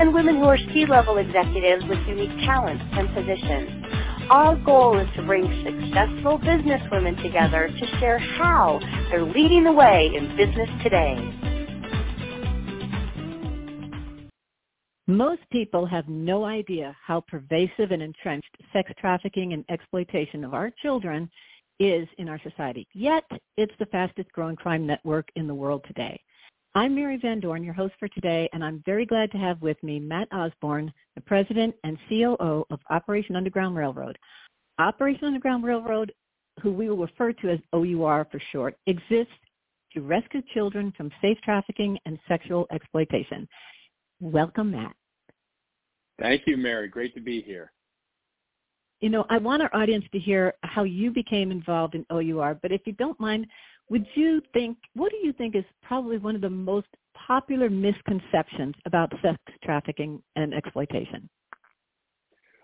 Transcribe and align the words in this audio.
and 0.00 0.14
women 0.14 0.36
who 0.36 0.44
are 0.44 0.56
C-level 0.56 1.18
executives 1.18 1.84
with 1.86 1.98
unique 2.08 2.34
talents 2.46 2.82
and 2.92 3.06
positions. 3.14 3.84
Our 4.30 4.56
goal 4.56 4.98
is 4.98 5.06
to 5.16 5.22
bring 5.22 5.44
successful 5.62 6.38
business 6.38 6.80
women 6.90 7.16
together 7.16 7.68
to 7.68 7.86
share 7.98 8.18
how 8.18 8.80
they're 9.10 9.26
leading 9.26 9.64
the 9.64 9.72
way 9.72 10.10
in 10.14 10.34
business 10.38 10.70
today. 10.82 11.16
Most 15.06 15.42
people 15.52 15.84
have 15.84 16.08
no 16.08 16.44
idea 16.44 16.96
how 17.04 17.20
pervasive 17.20 17.90
and 17.90 18.00
entrenched 18.00 18.56
sex 18.72 18.90
trafficking 18.98 19.52
and 19.52 19.66
exploitation 19.68 20.44
of 20.44 20.54
our 20.54 20.70
children 20.80 21.28
is 21.78 22.08
in 22.16 22.28
our 22.28 22.40
society. 22.42 22.86
Yet, 22.94 23.24
it's 23.58 23.74
the 23.78 23.86
fastest 23.86 24.32
growing 24.32 24.56
crime 24.56 24.86
network 24.86 25.28
in 25.36 25.46
the 25.46 25.54
world 25.54 25.84
today. 25.86 26.18
I'm 26.76 26.94
Mary 26.94 27.18
Van 27.20 27.40
Dorn, 27.40 27.64
your 27.64 27.74
host 27.74 27.94
for 27.98 28.06
today, 28.06 28.48
and 28.52 28.64
I'm 28.64 28.80
very 28.86 29.04
glad 29.04 29.32
to 29.32 29.38
have 29.38 29.60
with 29.60 29.82
me 29.82 29.98
Matt 29.98 30.28
Osborne, 30.30 30.92
the 31.16 31.20
president 31.20 31.74
and 31.82 31.98
COO 32.08 32.64
of 32.70 32.78
Operation 32.90 33.34
Underground 33.34 33.74
Railroad. 33.74 34.16
Operation 34.78 35.24
Underground 35.24 35.64
Railroad, 35.64 36.12
who 36.62 36.70
we 36.70 36.88
will 36.88 36.98
refer 36.98 37.32
to 37.32 37.50
as 37.50 37.58
OUR 37.72 38.24
for 38.30 38.40
short, 38.52 38.76
exists 38.86 39.32
to 39.94 40.02
rescue 40.02 40.42
children 40.54 40.92
from 40.96 41.10
sex 41.20 41.40
trafficking 41.42 41.98
and 42.06 42.20
sexual 42.28 42.68
exploitation. 42.70 43.48
Welcome, 44.20 44.70
Matt. 44.70 44.94
Thank 46.20 46.42
you, 46.46 46.56
Mary. 46.56 46.86
Great 46.86 47.14
to 47.14 47.20
be 47.20 47.42
here. 47.42 47.72
You 49.00 49.08
know, 49.08 49.26
I 49.28 49.38
want 49.38 49.62
our 49.62 49.74
audience 49.74 50.04
to 50.12 50.20
hear 50.20 50.54
how 50.62 50.84
you 50.84 51.10
became 51.10 51.50
involved 51.50 51.96
in 51.96 52.06
OUR, 52.10 52.54
but 52.62 52.70
if 52.70 52.82
you 52.84 52.92
don't 52.92 53.18
mind, 53.18 53.48
would 53.90 54.06
you 54.14 54.40
think, 54.52 54.78
what 54.94 55.10
do 55.10 55.18
you 55.18 55.32
think 55.32 55.56
is 55.56 55.64
probably 55.82 56.16
one 56.16 56.36
of 56.36 56.40
the 56.40 56.48
most 56.48 56.86
popular 57.26 57.68
misconceptions 57.68 58.74
about 58.86 59.12
sex 59.20 59.38
trafficking 59.62 60.22
and 60.36 60.54
exploitation? 60.54 61.28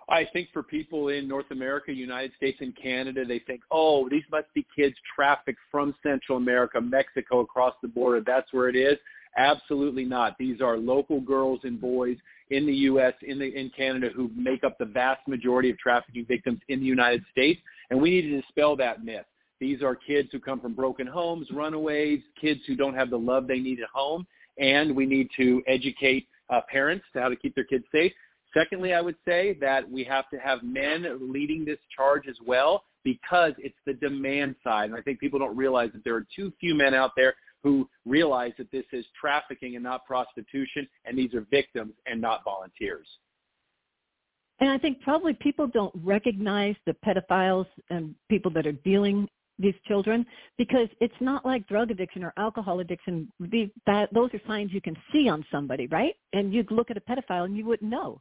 I 0.08 0.24
think 0.32 0.50
for 0.52 0.62
people 0.62 1.08
in 1.08 1.26
North 1.26 1.50
America, 1.50 1.92
United 1.92 2.30
States, 2.36 2.58
and 2.60 2.76
Canada, 2.80 3.24
they 3.24 3.40
think, 3.40 3.62
oh, 3.72 4.08
these 4.08 4.22
must 4.30 4.46
be 4.54 4.64
kids 4.74 4.94
trafficked 5.16 5.58
from 5.68 5.96
Central 6.00 6.38
America, 6.38 6.80
Mexico, 6.80 7.40
across 7.40 7.74
the 7.82 7.88
border. 7.88 8.22
That's 8.24 8.52
where 8.52 8.68
it 8.68 8.76
is. 8.76 8.96
Absolutely 9.36 10.04
not. 10.04 10.38
These 10.38 10.60
are 10.60 10.76
local 10.76 11.20
girls 11.20 11.60
and 11.64 11.80
boys 11.80 12.16
in 12.50 12.66
the 12.66 12.72
U.S., 12.72 13.14
in, 13.22 13.40
the, 13.40 13.46
in 13.46 13.70
Canada, 13.76 14.10
who 14.14 14.30
make 14.36 14.62
up 14.62 14.78
the 14.78 14.84
vast 14.84 15.26
majority 15.26 15.70
of 15.70 15.78
trafficking 15.78 16.24
victims 16.24 16.60
in 16.68 16.78
the 16.78 16.86
United 16.86 17.24
States, 17.32 17.60
and 17.90 18.00
we 18.00 18.10
need 18.10 18.22
to 18.22 18.40
dispel 18.40 18.76
that 18.76 19.04
myth. 19.04 19.26
These 19.60 19.82
are 19.82 19.94
kids 19.94 20.28
who 20.32 20.38
come 20.38 20.60
from 20.60 20.74
broken 20.74 21.06
homes, 21.06 21.48
runaways, 21.50 22.20
kids 22.40 22.60
who 22.66 22.76
don't 22.76 22.94
have 22.94 23.10
the 23.10 23.18
love 23.18 23.46
they 23.46 23.58
need 23.58 23.80
at 23.80 23.88
home, 23.92 24.26
and 24.58 24.94
we 24.94 25.06
need 25.06 25.28
to 25.36 25.62
educate 25.66 26.28
uh, 26.50 26.60
parents 26.70 27.04
to 27.12 27.20
how 27.20 27.28
to 27.28 27.36
keep 27.36 27.54
their 27.54 27.64
kids 27.64 27.84
safe. 27.90 28.12
Secondly, 28.54 28.94
I 28.94 29.00
would 29.00 29.16
say 29.26 29.56
that 29.60 29.90
we 29.90 30.04
have 30.04 30.28
to 30.30 30.38
have 30.38 30.62
men 30.62 31.06
leading 31.20 31.64
this 31.64 31.78
charge 31.94 32.26
as 32.28 32.36
well 32.46 32.84
because 33.04 33.52
it's 33.58 33.76
the 33.86 33.94
demand 33.94 34.56
side. 34.64 34.90
And 34.90 34.98
I 34.98 35.02
think 35.02 35.20
people 35.20 35.38
don't 35.38 35.56
realize 35.56 35.90
that 35.92 36.04
there 36.04 36.14
are 36.14 36.26
too 36.34 36.52
few 36.58 36.74
men 36.74 36.94
out 36.94 37.12
there 37.16 37.34
who 37.62 37.88
realize 38.04 38.52
that 38.58 38.70
this 38.70 38.84
is 38.92 39.04
trafficking 39.20 39.74
and 39.74 39.82
not 39.82 40.04
prostitution, 40.06 40.88
and 41.04 41.18
these 41.18 41.34
are 41.34 41.46
victims 41.50 41.92
and 42.06 42.20
not 42.20 42.44
volunteers. 42.44 43.06
And 44.60 44.70
I 44.70 44.78
think 44.78 45.00
probably 45.02 45.34
people 45.34 45.66
don't 45.66 45.92
recognize 46.02 46.76
the 46.86 46.96
pedophiles 47.04 47.66
and 47.90 48.14
people 48.30 48.50
that 48.52 48.66
are 48.66 48.72
dealing 48.72 49.28
these 49.58 49.74
children 49.86 50.24
because 50.58 50.88
it's 51.00 51.14
not 51.20 51.44
like 51.44 51.66
drug 51.66 51.90
addiction 51.90 52.22
or 52.22 52.32
alcohol 52.36 52.80
addiction. 52.80 53.32
The, 53.40 53.70
that 53.86 54.12
those 54.12 54.30
are 54.34 54.40
signs 54.46 54.72
you 54.72 54.80
can 54.80 54.96
see 55.12 55.28
on 55.28 55.44
somebody, 55.50 55.86
right? 55.86 56.14
And 56.32 56.52
you'd 56.52 56.70
look 56.70 56.90
at 56.90 56.96
a 56.96 57.00
pedophile 57.00 57.44
and 57.44 57.56
you 57.56 57.64
wouldn't 57.64 57.90
know, 57.90 58.20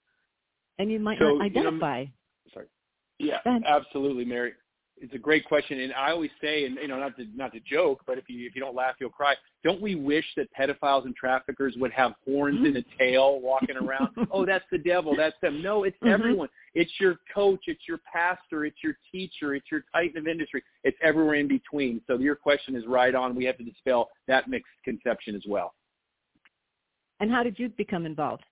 and 0.79 0.91
you 0.91 0.99
might 0.99 1.19
so, 1.19 1.35
not 1.35 1.45
identify. 1.45 1.99
You 1.99 2.05
know, 2.05 2.51
sorry. 2.53 2.67
Yeah, 3.19 3.39
absolutely, 3.65 4.25
Mary 4.25 4.53
it's 4.97 5.13
a 5.13 5.17
great 5.17 5.43
question, 5.45 5.81
and 5.81 5.93
I 5.93 6.11
always 6.11 6.31
say, 6.41 6.65
and 6.65 6.77
you 6.81 6.87
know, 6.87 6.97
not 6.97 7.17
to 7.17 7.25
not 7.35 7.51
to 7.53 7.59
joke, 7.59 8.01
but 8.07 8.17
if 8.17 8.25
you 8.29 8.47
if 8.47 8.55
you 8.55 8.61
don't 8.61 8.75
laugh, 8.75 8.95
you'll 8.99 9.09
cry. 9.09 9.35
Don't 9.63 9.81
we 9.81 9.95
wish 9.95 10.25
that 10.37 10.47
pedophiles 10.57 11.05
and 11.05 11.15
traffickers 11.15 11.75
would 11.77 11.91
have 11.91 12.13
horns 12.23 12.57
mm-hmm. 12.57 12.65
and 12.67 12.77
a 12.77 12.83
tail 12.97 13.41
walking 13.41 13.75
around? 13.75 14.09
oh, 14.31 14.45
that's 14.45 14.63
the 14.71 14.77
devil. 14.77 15.13
That's 15.15 15.35
them. 15.41 15.61
No, 15.61 15.83
it's 15.83 15.97
mm-hmm. 15.97 16.13
everyone. 16.13 16.49
It's 16.75 16.91
your 16.99 17.17
coach. 17.33 17.61
It's 17.67 17.81
your 17.87 17.99
pastor. 18.11 18.65
It's 18.65 18.77
your 18.81 18.97
teacher. 19.11 19.53
It's 19.53 19.69
your 19.69 19.83
titan 19.93 20.17
of 20.17 20.27
industry. 20.27 20.63
It's 20.83 20.97
everywhere 21.03 21.35
in 21.35 21.47
between. 21.47 22.01
So 22.07 22.17
your 22.17 22.35
question 22.35 22.75
is 22.75 22.85
right 22.87 23.13
on. 23.13 23.35
We 23.35 23.43
have 23.45 23.57
to 23.57 23.63
dispel 23.63 24.09
that 24.27 24.47
mixed 24.47 24.71
conception 24.85 25.35
as 25.35 25.43
well. 25.47 25.73
And 27.19 27.31
how 27.31 27.43
did 27.43 27.59
you 27.59 27.69
become 27.69 28.05
involved? 28.05 28.43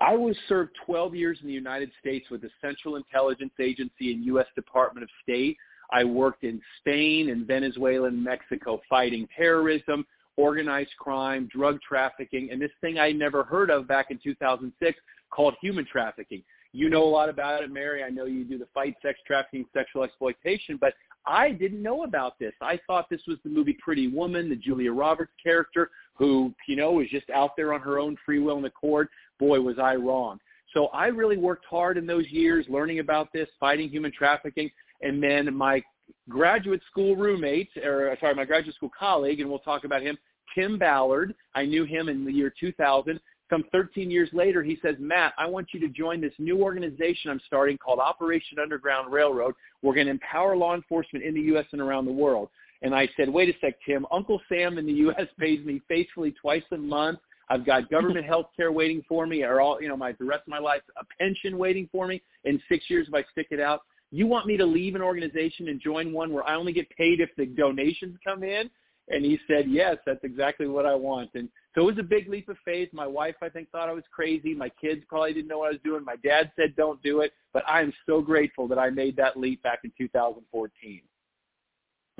I 0.00 0.16
was 0.16 0.36
served 0.48 0.72
12 0.86 1.14
years 1.14 1.38
in 1.42 1.48
the 1.48 1.54
United 1.54 1.90
States 2.00 2.30
with 2.30 2.40
the 2.40 2.50
Central 2.62 2.96
Intelligence 2.96 3.52
Agency 3.60 4.12
and 4.12 4.24
U.S. 4.26 4.46
Department 4.54 5.04
of 5.04 5.10
State. 5.22 5.58
I 5.92 6.04
worked 6.04 6.42
in 6.42 6.60
Spain 6.78 7.28
and 7.30 7.46
Venezuela 7.46 8.08
and 8.08 8.22
Mexico 8.22 8.80
fighting 8.88 9.28
terrorism, 9.36 10.06
organized 10.36 10.92
crime, 10.98 11.48
drug 11.52 11.80
trafficking, 11.86 12.50
and 12.50 12.62
this 12.62 12.70
thing 12.80 12.98
I 12.98 13.12
never 13.12 13.42
heard 13.42 13.70
of 13.70 13.86
back 13.86 14.10
in 14.10 14.18
2006 14.22 14.98
called 15.30 15.54
human 15.60 15.84
trafficking. 15.84 16.42
You 16.72 16.88
know 16.88 17.02
a 17.02 17.10
lot 17.10 17.28
about 17.28 17.62
it, 17.62 17.70
Mary. 17.70 18.02
I 18.02 18.08
know 18.10 18.24
you 18.24 18.44
do 18.44 18.56
the 18.56 18.68
fight 18.72 18.94
sex 19.02 19.18
trafficking, 19.26 19.66
sexual 19.74 20.04
exploitation, 20.04 20.78
but 20.80 20.94
I 21.26 21.50
didn't 21.50 21.82
know 21.82 22.04
about 22.04 22.38
this. 22.38 22.52
I 22.62 22.78
thought 22.86 23.10
this 23.10 23.20
was 23.26 23.38
the 23.44 23.50
movie 23.50 23.76
Pretty 23.82 24.08
Woman, 24.08 24.48
the 24.48 24.56
Julia 24.56 24.92
Roberts 24.92 25.32
character 25.42 25.90
who, 26.14 26.54
you 26.68 26.76
know, 26.76 26.92
was 26.92 27.08
just 27.10 27.28
out 27.30 27.56
there 27.56 27.72
on 27.72 27.80
her 27.80 27.98
own 27.98 28.16
free 28.24 28.38
will 28.38 28.58
and 28.58 28.66
accord 28.66 29.08
boy, 29.40 29.60
was 29.60 29.80
I 29.80 29.96
wrong. 29.96 30.38
So 30.72 30.86
I 30.88 31.06
really 31.06 31.36
worked 31.36 31.64
hard 31.68 31.98
in 31.98 32.06
those 32.06 32.28
years 32.28 32.64
learning 32.68 33.00
about 33.00 33.32
this, 33.32 33.48
fighting 33.58 33.88
human 33.88 34.12
trafficking, 34.12 34.70
and 35.02 35.20
then 35.20 35.52
my 35.52 35.82
graduate 36.28 36.80
school 36.90 37.16
roommate, 37.16 37.70
or 37.84 38.10
uh, 38.10 38.16
sorry, 38.20 38.34
my 38.34 38.44
graduate 38.44 38.76
school 38.76 38.90
colleague, 38.96 39.40
and 39.40 39.50
we'll 39.50 39.58
talk 39.60 39.84
about 39.84 40.02
him, 40.02 40.16
Tim 40.54 40.78
Ballard. 40.78 41.34
I 41.54 41.64
knew 41.64 41.84
him 41.84 42.08
in 42.08 42.24
the 42.24 42.32
year 42.32 42.52
2000. 42.58 43.18
Some 43.50 43.64
13 43.72 44.12
years 44.12 44.28
later, 44.32 44.62
he 44.62 44.78
says, 44.80 44.94
Matt, 45.00 45.32
I 45.36 45.46
want 45.46 45.68
you 45.74 45.80
to 45.80 45.88
join 45.88 46.20
this 46.20 46.32
new 46.38 46.62
organization 46.62 47.32
I'm 47.32 47.40
starting 47.46 47.76
called 47.78 47.98
Operation 47.98 48.60
Underground 48.62 49.12
Railroad. 49.12 49.54
We're 49.82 49.94
going 49.94 50.06
to 50.06 50.12
empower 50.12 50.56
law 50.56 50.76
enforcement 50.76 51.24
in 51.24 51.34
the 51.34 51.40
U.S. 51.42 51.66
and 51.72 51.80
around 51.80 52.04
the 52.04 52.12
world. 52.12 52.48
And 52.82 52.94
I 52.94 53.08
said, 53.16 53.28
wait 53.28 53.48
a 53.48 53.58
sec, 53.60 53.74
Tim. 53.84 54.06
Uncle 54.12 54.40
Sam 54.48 54.78
in 54.78 54.86
the 54.86 54.92
U.S. 54.92 55.26
pays 55.38 55.64
me 55.66 55.82
faithfully 55.88 56.32
twice 56.40 56.62
a 56.70 56.76
month. 56.76 57.18
I've 57.50 57.66
got 57.66 57.90
government 57.90 58.24
health 58.24 58.46
care 58.56 58.70
waiting 58.70 59.02
for 59.08 59.26
me, 59.26 59.42
or 59.42 59.60
all 59.60 59.82
you 59.82 59.88
know, 59.88 59.96
my 59.96 60.12
the 60.12 60.24
rest 60.24 60.42
of 60.42 60.48
my 60.48 60.60
life, 60.60 60.82
a 60.96 61.04
pension 61.18 61.58
waiting 61.58 61.88
for 61.90 62.06
me 62.06 62.22
in 62.44 62.62
six 62.68 62.88
years 62.88 63.08
if 63.08 63.14
I 63.14 63.24
stick 63.32 63.48
it 63.50 63.60
out. 63.60 63.82
You 64.12 64.26
want 64.26 64.46
me 64.46 64.56
to 64.56 64.64
leave 64.64 64.94
an 64.94 65.02
organization 65.02 65.68
and 65.68 65.80
join 65.80 66.12
one 66.12 66.32
where 66.32 66.48
I 66.48 66.54
only 66.54 66.72
get 66.72 66.88
paid 66.90 67.20
if 67.20 67.30
the 67.36 67.46
donations 67.46 68.16
come 68.24 68.42
in? 68.42 68.70
And 69.08 69.24
he 69.24 69.38
said, 69.48 69.66
yes, 69.68 69.96
that's 70.06 70.22
exactly 70.22 70.68
what 70.68 70.86
I 70.86 70.94
want. 70.94 71.30
And 71.34 71.48
so 71.74 71.82
it 71.82 71.96
was 71.96 71.98
a 71.98 72.04
big 72.04 72.28
leap 72.28 72.48
of 72.48 72.56
faith. 72.64 72.88
My 72.92 73.06
wife, 73.06 73.34
I 73.42 73.48
think, 73.48 73.68
thought 73.70 73.88
I 73.88 73.92
was 73.92 74.04
crazy. 74.12 74.54
My 74.54 74.68
kids 74.80 75.02
probably 75.08 75.32
didn't 75.32 75.48
know 75.48 75.58
what 75.58 75.68
I 75.68 75.72
was 75.72 75.80
doing. 75.84 76.04
My 76.04 76.16
dad 76.24 76.52
said, 76.54 76.76
don't 76.76 77.02
do 77.02 77.20
it. 77.20 77.32
But 77.52 77.64
I'm 77.66 77.92
so 78.06 78.20
grateful 78.20 78.68
that 78.68 78.78
I 78.78 78.90
made 78.90 79.16
that 79.16 79.36
leap 79.36 79.62
back 79.64 79.80
in 79.82 79.92
2014. 79.98 81.00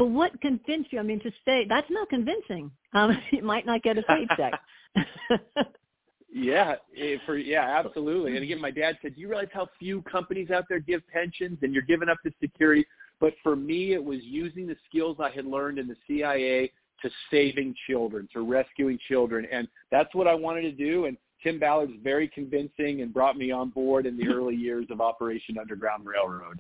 But 0.01 0.07
what 0.07 0.41
convinced 0.41 0.95
you? 0.95 0.99
I 0.99 1.03
mean, 1.03 1.21
to 1.21 1.31
stay, 1.43 1.67
that's 1.69 1.91
not 1.91 2.09
convincing. 2.09 2.71
Um, 2.95 3.11
you 3.33 3.43
might 3.43 3.67
not 3.67 3.83
get 3.83 3.99
a 3.99 4.03
paycheck. 4.03 4.55
yeah, 6.33 6.77
eh, 6.99 7.17
for 7.27 7.37
yeah, 7.37 7.79
absolutely. 7.85 8.35
And 8.35 8.43
again, 8.43 8.63
my 8.63 8.71
dad 8.71 8.97
said, 9.03 9.15
"Do 9.15 9.21
you 9.21 9.29
realize 9.29 9.49
how 9.53 9.69
few 9.79 10.01
companies 10.11 10.51
out 10.51 10.65
there 10.71 10.81
give 10.81 11.07
pensions, 11.09 11.59
and 11.61 11.75
you're 11.75 11.83
giving 11.83 12.09
up 12.09 12.17
the 12.25 12.33
security?" 12.41 12.87
But 13.21 13.35
for 13.43 13.55
me, 13.55 13.93
it 13.93 14.03
was 14.03 14.21
using 14.23 14.67
the 14.67 14.77
skills 14.89 15.19
I 15.21 15.29
had 15.29 15.45
learned 15.45 15.79
in 15.79 15.87
the 15.87 15.97
CIA 16.07 16.73
to 17.03 17.11
saving 17.31 17.75
children, 17.87 18.27
to 18.33 18.41
rescuing 18.41 18.99
children, 19.07 19.47
and 19.53 19.69
that's 19.91 20.15
what 20.15 20.27
I 20.27 20.35
wanted 20.35 20.63
to 20.63 20.73
do. 20.73 21.05
And 21.05 21.19
Tim 21.43 21.59
Ballard's 21.59 21.93
very 22.03 22.27
convincing 22.27 23.03
and 23.03 23.13
brought 23.13 23.37
me 23.37 23.51
on 23.51 23.69
board 23.69 24.07
in 24.07 24.17
the 24.17 24.29
early 24.29 24.57
years 24.57 24.87
of 24.89 25.03
Operation 25.03 25.59
Underground 25.59 26.07
Railroad. 26.07 26.59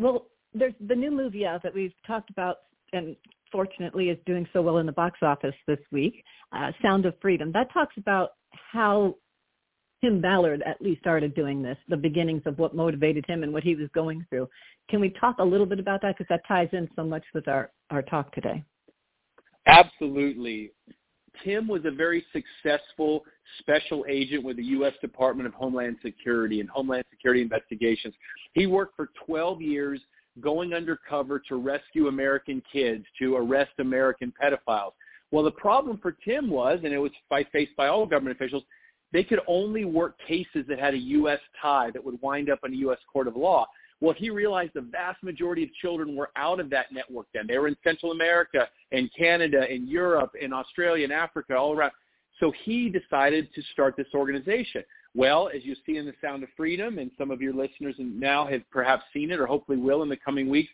Well, 0.00 0.26
there's 0.54 0.74
the 0.86 0.94
new 0.94 1.10
movie 1.10 1.46
out 1.46 1.62
that 1.62 1.74
we've 1.74 1.94
talked 2.06 2.30
about 2.30 2.56
and 2.92 3.16
fortunately 3.52 4.10
is 4.10 4.18
doing 4.26 4.46
so 4.52 4.62
well 4.62 4.78
in 4.78 4.86
the 4.86 4.92
box 4.92 5.18
office 5.22 5.54
this 5.66 5.78
week, 5.92 6.24
uh, 6.52 6.72
Sound 6.82 7.06
of 7.06 7.14
Freedom. 7.20 7.52
That 7.52 7.72
talks 7.72 7.96
about 7.96 8.30
how 8.72 9.16
Tim 10.02 10.20
Ballard 10.20 10.62
at 10.62 10.80
least 10.80 11.00
started 11.00 11.34
doing 11.34 11.62
this, 11.62 11.76
the 11.88 11.96
beginnings 11.96 12.42
of 12.46 12.58
what 12.58 12.74
motivated 12.74 13.24
him 13.26 13.42
and 13.42 13.52
what 13.52 13.62
he 13.62 13.74
was 13.74 13.88
going 13.94 14.24
through. 14.28 14.48
Can 14.88 15.00
we 15.00 15.10
talk 15.10 15.36
a 15.38 15.44
little 15.44 15.66
bit 15.66 15.78
about 15.78 16.00
that 16.02 16.16
because 16.16 16.28
that 16.30 16.42
ties 16.48 16.68
in 16.72 16.88
so 16.96 17.04
much 17.04 17.24
with 17.34 17.48
our 17.48 17.70
our 17.90 18.02
talk 18.02 18.32
today? 18.32 18.64
Absolutely. 19.66 20.72
Tim 21.44 21.68
was 21.68 21.82
a 21.84 21.90
very 21.90 22.24
successful 22.32 23.24
special 23.60 24.04
agent 24.08 24.44
with 24.44 24.56
the 24.56 24.64
U.S. 24.64 24.94
Department 25.00 25.46
of 25.46 25.54
Homeland 25.54 25.96
Security 26.02 26.60
and 26.60 26.68
Homeland 26.68 27.04
Security 27.10 27.42
Investigations. 27.42 28.14
He 28.54 28.66
worked 28.66 28.96
for 28.96 29.10
12 29.26 29.60
years 29.60 30.00
going 30.40 30.74
undercover 30.74 31.40
to 31.48 31.56
rescue 31.56 32.08
American 32.08 32.62
kids, 32.72 33.04
to 33.18 33.36
arrest 33.36 33.72
American 33.78 34.32
pedophiles. 34.42 34.92
Well, 35.30 35.44
the 35.44 35.52
problem 35.52 35.98
for 35.98 36.12
Tim 36.12 36.50
was, 36.50 36.80
and 36.82 36.92
it 36.92 36.98
was 36.98 37.12
faced 37.52 37.76
by 37.76 37.88
all 37.88 38.06
government 38.06 38.36
officials, 38.36 38.64
they 39.12 39.24
could 39.24 39.40
only 39.46 39.84
work 39.84 40.16
cases 40.26 40.64
that 40.68 40.78
had 40.78 40.94
a 40.94 40.98
U.S. 40.98 41.40
tie 41.60 41.90
that 41.90 42.04
would 42.04 42.20
wind 42.22 42.50
up 42.50 42.60
in 42.64 42.72
a 42.72 42.76
U.S. 42.76 42.98
court 43.12 43.28
of 43.28 43.36
law. 43.36 43.66
Well, 44.00 44.14
he 44.16 44.30
realized 44.30 44.72
the 44.74 44.80
vast 44.80 45.22
majority 45.22 45.62
of 45.64 45.74
children 45.74 46.16
were 46.16 46.30
out 46.36 46.58
of 46.58 46.70
that 46.70 46.86
network 46.90 47.26
then. 47.34 47.46
They 47.46 47.58
were 47.58 47.68
in 47.68 47.76
Central 47.84 48.12
America 48.12 48.66
and 48.92 49.10
Canada 49.16 49.66
and 49.68 49.88
Europe 49.88 50.32
and 50.40 50.54
Australia 50.54 51.04
and 51.04 51.12
Africa, 51.12 51.54
all 51.54 51.72
around. 51.74 51.92
So 52.38 52.52
he 52.64 52.88
decided 52.88 53.52
to 53.54 53.62
start 53.72 53.96
this 53.96 54.06
organization. 54.14 54.82
Well, 55.14 55.50
as 55.54 55.64
you 55.64 55.74
see 55.84 55.96
in 55.96 56.06
The 56.06 56.14
Sound 56.22 56.42
of 56.44 56.48
Freedom, 56.56 56.98
and 56.98 57.10
some 57.18 57.30
of 57.30 57.42
your 57.42 57.52
listeners 57.52 57.96
now 57.98 58.46
have 58.46 58.62
perhaps 58.70 59.02
seen 59.12 59.30
it 59.30 59.40
or 59.40 59.46
hopefully 59.46 59.78
will 59.78 60.02
in 60.02 60.08
the 60.08 60.16
coming 60.16 60.48
weeks, 60.48 60.70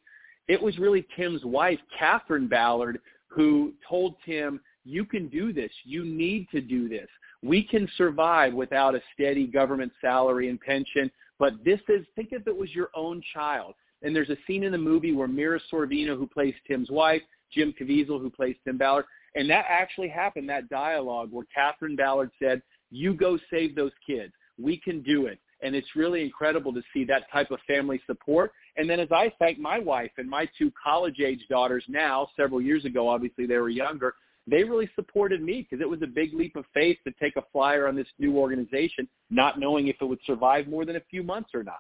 it 0.49 0.61
was 0.61 0.79
really 0.79 1.07
Tim's 1.17 1.45
wife, 1.45 1.79
Catherine 1.99 2.47
Ballard, 2.47 3.01
who 3.29 3.73
told 3.89 4.15
Tim, 4.25 4.61
you 4.85 5.05
can 5.05 5.29
do 5.29 5.53
this. 5.53 5.73
You 5.85 6.05
need 6.05 6.49
to 6.53 6.61
do 6.61 6.89
this. 6.89 7.09
We 7.43 7.63
can 7.63 7.89
survive 7.97 8.53
without 8.53 8.95
a 8.95 9.03
steady 9.15 9.47
government 9.47 9.93
salary 10.01 10.49
and 10.49 10.61
pension, 10.61 11.11
but 11.39 11.53
this 11.65 11.81
is, 11.89 12.07
think 12.15 12.29
if 12.33 12.47
it 12.47 12.57
was 12.57 12.75
your 12.75 12.91
own 12.95 13.23
child. 13.35 13.75
And 14.03 14.15
there's 14.15 14.31
a 14.31 14.37
scene 14.47 14.63
in 14.63 14.73
the 14.73 14.79
movie 14.79 15.13
where 15.13 15.29
Mira 15.29 15.61
Sorvino, 15.73 16.17
who 16.17 16.27
plays 16.27 16.55
Tim's 16.67 16.91
wife, 16.91 17.23
Jim 17.53 17.75
Caviezel, 17.79 18.21
who 18.21 18.31
plays 18.31 18.57
Tim 18.65 18.79
Ballard, 18.79 19.07
and 19.35 19.51
that 19.51 19.67
actually 19.69 20.09
happened, 20.09 20.49
that 20.49 20.69
dialogue 20.69 21.31
where 21.31 21.47
Catherine 21.55 21.97
Ballard 21.97 22.31
said, 22.43 22.63
you 22.91 23.15
go 23.15 23.39
save 23.51 23.75
those 23.75 23.93
kids. 24.07 24.33
We 24.59 24.79
can 24.79 25.03
do 25.03 25.27
it. 25.27 25.39
And 25.63 25.75
it's 25.75 25.97
really 25.97 26.23
incredible 26.23 26.73
to 26.75 26.83
see 26.93 27.05
that 27.05 27.31
type 27.33 27.51
of 27.51 27.59
family 27.67 28.01
support. 28.07 28.53
And 28.77 28.89
then 28.89 29.01
as 29.01 29.09
I 29.11 29.33
thank 29.39 29.59
my 29.59 29.79
wife 29.79 30.11
and 30.19 30.29
my 30.29 30.49
two 30.59 30.71
college-age 30.83 31.47
daughters 31.49 31.85
now, 31.89 32.29
several 32.37 32.61
years 32.61 32.85
ago, 32.85 33.09
obviously 33.09 33.47
they 33.47 33.57
were 33.57 33.71
younger, 33.71 34.15
they 34.47 34.63
really 34.63 34.89
supported 34.95 35.43
me 35.43 35.67
because 35.69 35.83
it 35.83 35.89
was 35.89 36.03
a 36.03 36.07
big 36.07 36.33
leap 36.35 36.57
of 36.57 36.65
faith 36.73 36.99
to 37.07 37.13
take 37.21 37.37
a 37.37 37.43
flyer 37.53 37.89
on 37.89 37.97
this 37.97 38.07
new 38.19 38.37
organization, 38.37 39.09
not 39.31 39.59
knowing 39.59 39.89
if 39.89 39.97
it 40.01 40.05
would 40.05 40.21
survive 40.27 40.69
more 40.69 40.85
than 40.85 40.97
a 40.97 41.03
few 41.11 41.23
months 41.23 41.51
or 41.55 41.63
not. 41.63 41.77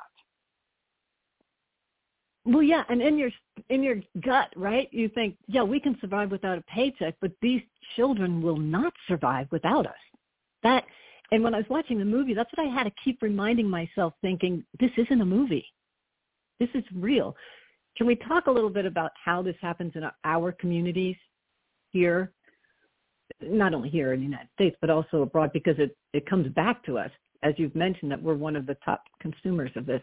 Well, 2.45 2.63
yeah, 2.63 2.85
and 2.89 3.03
in 3.03 3.19
your 3.19 3.31
in 3.71 3.83
your 3.83 3.97
gut, 4.25 4.53
right? 4.55 4.89
You 4.93 5.09
think, 5.09 5.37
yeah, 5.49 5.65
we 5.65 5.81
can 5.81 5.99
survive 6.01 6.31
without 6.31 6.59
a 6.59 6.63
paycheck, 6.63 7.17
but 7.21 7.33
these 7.43 7.61
children 7.97 8.41
will 8.41 8.57
not 8.57 8.93
survive 9.09 9.49
without 9.51 9.87
us. 9.87 9.95
That, 10.63 10.85
and 11.33 11.43
when 11.43 11.55
I 11.55 11.59
was 11.59 11.67
watching 11.69 11.99
the 11.99 12.05
movie, 12.05 12.35
that's 12.35 12.51
what 12.57 12.67
I 12.67 12.71
had 12.71 12.85
to 12.85 12.93
keep 13.05 13.23
reminding 13.23 13.69
myself, 13.69 14.15
thinking, 14.23 14.65
this 14.81 14.91
isn't 14.97 15.21
a 15.21 15.25
movie. 15.25 15.67
This 16.59 16.71
is 16.75 16.85
real. 16.95 17.37
Can 17.97 18.07
we 18.07 18.17
talk 18.17 18.47
a 18.47 18.51
little 18.51 18.71
bit 18.71 18.87
about 18.87 19.13
how 19.23 19.43
this 19.43 19.57
happens 19.61 19.93
in 19.95 20.03
our 20.25 20.53
communities 20.53 21.17
here 21.93 22.33
not 23.41 23.75
only 23.75 23.89
here 23.89 24.13
in 24.13 24.21
the 24.21 24.27
United 24.27 24.49
States, 24.55 24.77
but 24.81 24.91
also 24.91 25.23
abroad 25.23 25.51
because 25.53 25.77
it, 25.79 25.97
it 26.13 26.29
comes 26.29 26.49
back 26.55 26.85
to 26.85 26.99
us, 26.99 27.11
as 27.43 27.55
you've 27.59 27.75
mentioned, 27.75 28.11
that 28.11 28.23
we're 28.23 28.35
one 28.35 28.57
of 28.57 28.67
the 28.67 28.77
top 28.85 29.03
consumers 29.21 29.71
of 29.77 29.87
this. 29.87 30.03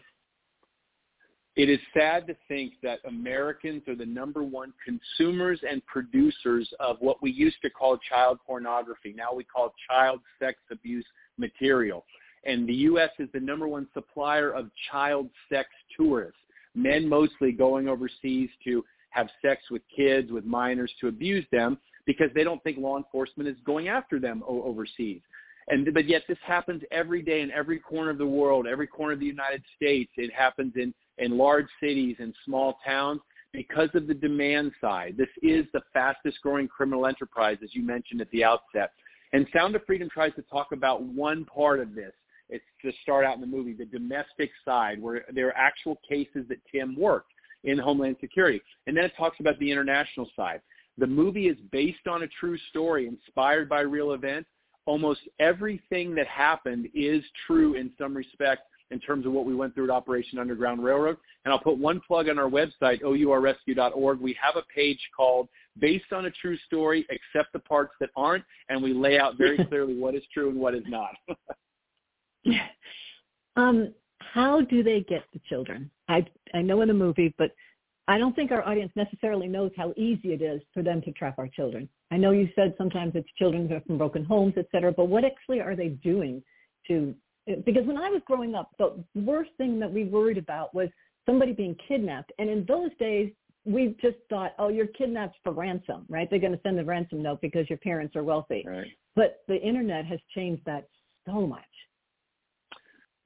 It 1.56 1.70
is 1.70 1.78
sad 1.96 2.26
to 2.26 2.36
think 2.48 2.74
that 2.82 2.98
Americans 3.06 3.82
are 3.86 3.94
the 3.94 4.06
number 4.06 4.42
one 4.42 4.72
consumers 4.84 5.60
and 5.68 5.84
producers 5.86 6.68
of 6.80 6.96
what 6.98 7.22
we 7.22 7.30
used 7.30 7.58
to 7.62 7.70
call 7.70 7.96
child 8.08 8.38
pornography. 8.44 9.14
Now 9.16 9.32
we 9.32 9.44
call 9.44 9.72
child 9.88 10.20
sex 10.40 10.58
abuse 10.72 11.06
material. 11.38 12.04
And 12.44 12.68
the 12.68 12.74
U.S. 12.74 13.10
is 13.20 13.28
the 13.32 13.40
number 13.40 13.68
one 13.68 13.86
supplier 13.94 14.50
of 14.50 14.68
child 14.90 15.30
sex 15.50 15.68
tourists, 15.96 16.38
men 16.74 17.08
mostly 17.08 17.52
going 17.52 17.88
overseas 17.88 18.50
to 18.64 18.84
have 19.10 19.28
sex 19.40 19.62
with 19.70 19.82
kids, 19.94 20.32
with 20.32 20.44
minors, 20.44 20.92
to 21.00 21.06
abuse 21.06 21.46
them 21.52 21.78
because 22.04 22.30
they 22.34 22.42
don't 22.42 22.62
think 22.64 22.78
law 22.78 22.96
enforcement 22.96 23.48
is 23.48 23.56
going 23.64 23.86
after 23.86 24.18
them 24.18 24.42
overseas. 24.46 25.20
And 25.68 25.88
but 25.94 26.06
yet 26.08 26.22
this 26.28 26.36
happens 26.44 26.82
every 26.90 27.22
day 27.22 27.40
in 27.40 27.50
every 27.52 27.78
corner 27.78 28.10
of 28.10 28.18
the 28.18 28.26
world, 28.26 28.66
every 28.66 28.88
corner 28.88 29.14
of 29.14 29.20
the 29.20 29.26
United 29.26 29.62
States. 29.76 30.10
It 30.16 30.32
happens 30.32 30.74
in 30.76 30.92
in 31.18 31.36
large 31.36 31.66
cities 31.80 32.16
and 32.18 32.34
small 32.44 32.78
towns 32.84 33.20
because 33.52 33.88
of 33.94 34.06
the 34.06 34.14
demand 34.14 34.72
side. 34.80 35.14
This 35.16 35.28
is 35.42 35.64
the 35.72 35.80
fastest 35.92 36.40
growing 36.42 36.68
criminal 36.68 37.06
enterprise, 37.06 37.58
as 37.62 37.70
you 37.72 37.82
mentioned 37.82 38.20
at 38.20 38.30
the 38.30 38.44
outset. 38.44 38.92
And 39.32 39.46
Sound 39.56 39.74
of 39.76 39.82
Freedom 39.86 40.08
tries 40.12 40.34
to 40.34 40.42
talk 40.42 40.72
about 40.72 41.02
one 41.02 41.44
part 41.44 41.80
of 41.80 41.94
this. 41.94 42.12
It's 42.48 42.64
to 42.82 42.92
start 43.02 43.24
out 43.24 43.36
in 43.36 43.40
the 43.40 43.46
movie, 43.46 43.72
the 43.72 43.86
domestic 43.86 44.50
side, 44.64 45.00
where 45.00 45.24
there 45.32 45.48
are 45.48 45.56
actual 45.56 45.98
cases 46.08 46.44
that 46.48 46.58
Tim 46.70 46.94
worked 46.96 47.32
in 47.64 47.78
Homeland 47.78 48.16
Security. 48.20 48.60
And 48.86 48.96
then 48.96 49.04
it 49.04 49.12
talks 49.16 49.40
about 49.40 49.58
the 49.58 49.70
international 49.70 50.28
side. 50.36 50.60
The 50.98 51.06
movie 51.06 51.48
is 51.48 51.56
based 51.72 52.06
on 52.08 52.22
a 52.22 52.28
true 52.38 52.58
story, 52.70 53.06
inspired 53.08 53.68
by 53.68 53.80
real 53.80 54.12
events. 54.12 54.48
Almost 54.86 55.20
everything 55.40 56.14
that 56.16 56.26
happened 56.26 56.88
is 56.94 57.24
true 57.46 57.74
in 57.74 57.90
some 57.98 58.14
respect 58.14 58.62
in 58.90 59.00
terms 59.00 59.26
of 59.26 59.32
what 59.32 59.46
we 59.46 59.54
went 59.54 59.74
through 59.74 59.84
at 59.84 59.90
Operation 59.90 60.38
Underground 60.38 60.82
Railroad. 60.84 61.16
And 61.44 61.52
I'll 61.52 61.60
put 61.60 61.78
one 61.78 62.00
plug 62.06 62.28
on 62.28 62.38
our 62.38 62.48
website, 62.48 63.02
ourrescue.org. 63.02 64.20
We 64.20 64.36
have 64.42 64.56
a 64.56 64.62
page 64.74 65.00
called 65.16 65.48
Based 65.78 66.12
on 66.12 66.26
a 66.26 66.30
True 66.30 66.56
Story, 66.66 67.06
Except 67.10 67.52
the 67.52 67.58
Parts 67.60 67.92
That 68.00 68.10
Aren't, 68.16 68.44
and 68.68 68.82
we 68.82 68.92
lay 68.92 69.18
out 69.18 69.36
very 69.38 69.64
clearly 69.68 69.96
what 69.96 70.14
is 70.14 70.22
true 70.32 70.50
and 70.50 70.58
what 70.58 70.74
is 70.74 70.84
not. 70.86 71.14
um, 73.56 73.92
how 74.20 74.60
do 74.60 74.82
they 74.82 75.00
get 75.00 75.24
the 75.32 75.40
children? 75.48 75.90
I 76.08 76.24
I 76.54 76.62
know 76.62 76.80
in 76.82 76.88
the 76.88 76.94
movie, 76.94 77.34
but 77.38 77.50
I 78.06 78.18
don't 78.18 78.36
think 78.36 78.50
our 78.50 78.66
audience 78.66 78.92
necessarily 78.96 79.48
knows 79.48 79.70
how 79.76 79.94
easy 79.96 80.32
it 80.32 80.42
is 80.42 80.60
for 80.74 80.82
them 80.82 81.00
to 81.02 81.12
trap 81.12 81.38
our 81.38 81.48
children. 81.48 81.88
I 82.10 82.18
know 82.18 82.32
you 82.32 82.48
said 82.54 82.74
sometimes 82.76 83.12
it's 83.14 83.28
children 83.38 83.66
who 83.66 83.76
are 83.76 83.80
from 83.80 83.96
broken 83.96 84.24
homes, 84.24 84.54
et 84.58 84.66
cetera, 84.70 84.92
but 84.92 85.06
what 85.06 85.24
actually 85.24 85.60
are 85.60 85.74
they 85.74 85.88
doing 85.88 86.42
to, 86.88 87.14
because 87.64 87.86
when 87.86 87.98
I 87.98 88.10
was 88.10 88.22
growing 88.26 88.54
up, 88.54 88.70
the 88.78 89.02
worst 89.14 89.50
thing 89.58 89.78
that 89.80 89.92
we 89.92 90.04
worried 90.04 90.38
about 90.38 90.74
was 90.74 90.88
somebody 91.26 91.52
being 91.52 91.76
kidnapped. 91.86 92.32
And 92.38 92.48
in 92.48 92.64
those 92.66 92.90
days, 92.98 93.30
we 93.64 93.96
just 94.00 94.16
thought, 94.28 94.52
oh, 94.58 94.68
you're 94.68 94.86
kidnapped 94.88 95.36
for 95.42 95.52
ransom, 95.52 96.04
right? 96.08 96.28
They're 96.28 96.38
going 96.38 96.52
to 96.52 96.60
send 96.62 96.78
the 96.78 96.84
ransom 96.84 97.22
note 97.22 97.40
because 97.40 97.68
your 97.68 97.78
parents 97.78 98.14
are 98.16 98.22
wealthy. 98.22 98.64
Right. 98.66 98.88
But 99.16 99.42
the 99.48 99.60
internet 99.60 100.04
has 100.06 100.20
changed 100.34 100.62
that 100.66 100.88
so 101.26 101.46
much. 101.46 101.62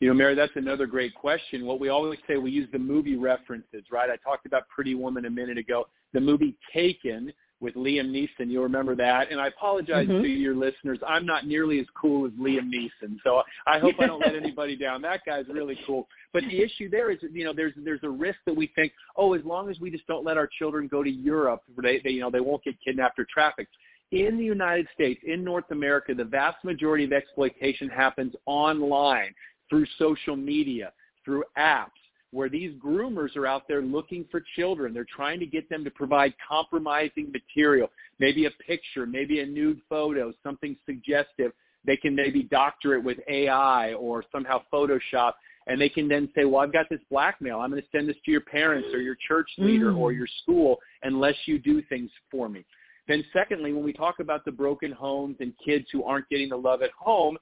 You 0.00 0.08
know, 0.08 0.14
Mary, 0.14 0.36
that's 0.36 0.52
another 0.54 0.86
great 0.86 1.12
question. 1.14 1.66
What 1.66 1.80
we 1.80 1.88
always 1.88 2.20
say, 2.28 2.36
we 2.36 2.52
use 2.52 2.68
the 2.72 2.78
movie 2.78 3.16
references, 3.16 3.82
right? 3.90 4.08
I 4.10 4.16
talked 4.16 4.46
about 4.46 4.68
Pretty 4.68 4.94
Woman 4.94 5.24
a 5.24 5.30
minute 5.30 5.58
ago. 5.58 5.88
The 6.12 6.20
movie 6.20 6.56
Taken 6.72 7.32
with 7.60 7.74
Liam 7.74 8.10
Neeson, 8.10 8.50
you'll 8.50 8.62
remember 8.62 8.94
that. 8.96 9.32
And 9.32 9.40
I 9.40 9.48
apologize 9.48 10.06
mm-hmm. 10.06 10.22
to 10.22 10.28
your 10.28 10.54
listeners. 10.54 10.98
I'm 11.06 11.26
not 11.26 11.46
nearly 11.46 11.80
as 11.80 11.86
cool 12.00 12.26
as 12.26 12.32
Liam 12.32 12.70
Neeson, 12.72 13.16
so 13.24 13.42
I 13.66 13.78
hope 13.78 13.96
I 13.98 14.06
don't 14.06 14.20
let 14.20 14.36
anybody 14.42 14.76
down. 14.76 15.02
That 15.02 15.20
guy's 15.26 15.46
really 15.48 15.78
cool. 15.86 16.06
But 16.32 16.44
the 16.44 16.62
issue 16.62 16.88
there 16.88 17.10
is, 17.10 17.18
you 17.32 17.44
know, 17.44 17.52
there's 17.52 17.72
there's 17.76 18.02
a 18.04 18.08
risk 18.08 18.38
that 18.46 18.54
we 18.54 18.70
think, 18.74 18.92
oh, 19.16 19.34
as 19.34 19.44
long 19.44 19.70
as 19.70 19.80
we 19.80 19.90
just 19.90 20.06
don't 20.06 20.24
let 20.24 20.36
our 20.36 20.48
children 20.58 20.88
go 20.88 21.02
to 21.02 21.10
Europe, 21.10 21.62
they, 21.82 22.00
they 22.04 22.10
you 22.10 22.20
know 22.20 22.30
they 22.30 22.40
won't 22.40 22.62
get 22.62 22.76
kidnapped 22.84 23.18
or 23.18 23.26
trafficked. 23.32 23.74
In 24.10 24.38
the 24.38 24.44
United 24.44 24.88
States, 24.94 25.20
in 25.26 25.44
North 25.44 25.70
America, 25.70 26.14
the 26.14 26.24
vast 26.24 26.64
majority 26.64 27.04
of 27.04 27.12
exploitation 27.12 27.88
happens 27.88 28.34
online 28.46 29.34
through 29.68 29.84
social 29.98 30.34
media, 30.34 30.92
through 31.24 31.44
apps, 31.58 31.90
where 32.30 32.48
these 32.48 32.74
groomers 32.74 33.36
are 33.36 33.46
out 33.46 33.62
there 33.68 33.82
looking 33.82 34.24
for 34.30 34.42
children. 34.56 34.92
They're 34.92 35.06
trying 35.14 35.40
to 35.40 35.46
get 35.46 35.68
them 35.68 35.84
to 35.84 35.90
provide 35.90 36.34
compromising 36.46 37.32
material, 37.32 37.90
maybe 38.18 38.46
a 38.46 38.50
picture, 38.66 39.06
maybe 39.06 39.40
a 39.40 39.46
nude 39.46 39.80
photo, 39.88 40.32
something 40.42 40.76
suggestive. 40.84 41.52
They 41.86 41.96
can 41.96 42.14
maybe 42.14 42.42
doctor 42.42 42.94
it 42.94 43.02
with 43.02 43.18
AI 43.28 43.94
or 43.94 44.24
somehow 44.30 44.62
Photoshop, 44.72 45.32
and 45.68 45.80
they 45.80 45.88
can 45.88 46.08
then 46.08 46.28
say, 46.34 46.44
well, 46.44 46.60
I've 46.60 46.72
got 46.72 46.86
this 46.90 47.00
blackmail. 47.10 47.60
I'm 47.60 47.70
going 47.70 47.82
to 47.82 47.88
send 47.92 48.08
this 48.08 48.16
to 48.24 48.30
your 48.30 48.42
parents 48.42 48.88
or 48.92 49.00
your 49.00 49.16
church 49.26 49.48
leader 49.56 49.92
mm. 49.92 49.98
or 49.98 50.12
your 50.12 50.26
school 50.42 50.78
unless 51.02 51.36
you 51.46 51.58
do 51.58 51.82
things 51.82 52.10
for 52.30 52.48
me. 52.48 52.64
Then 53.06 53.24
secondly, 53.32 53.72
when 53.72 53.84
we 53.84 53.94
talk 53.94 54.16
about 54.20 54.44
the 54.44 54.52
broken 54.52 54.92
homes 54.92 55.36
and 55.40 55.54
kids 55.64 55.86
who 55.92 56.04
aren't 56.04 56.28
getting 56.28 56.50
the 56.50 56.56
love 56.56 56.82
at 56.82 56.90
home, 56.98 57.38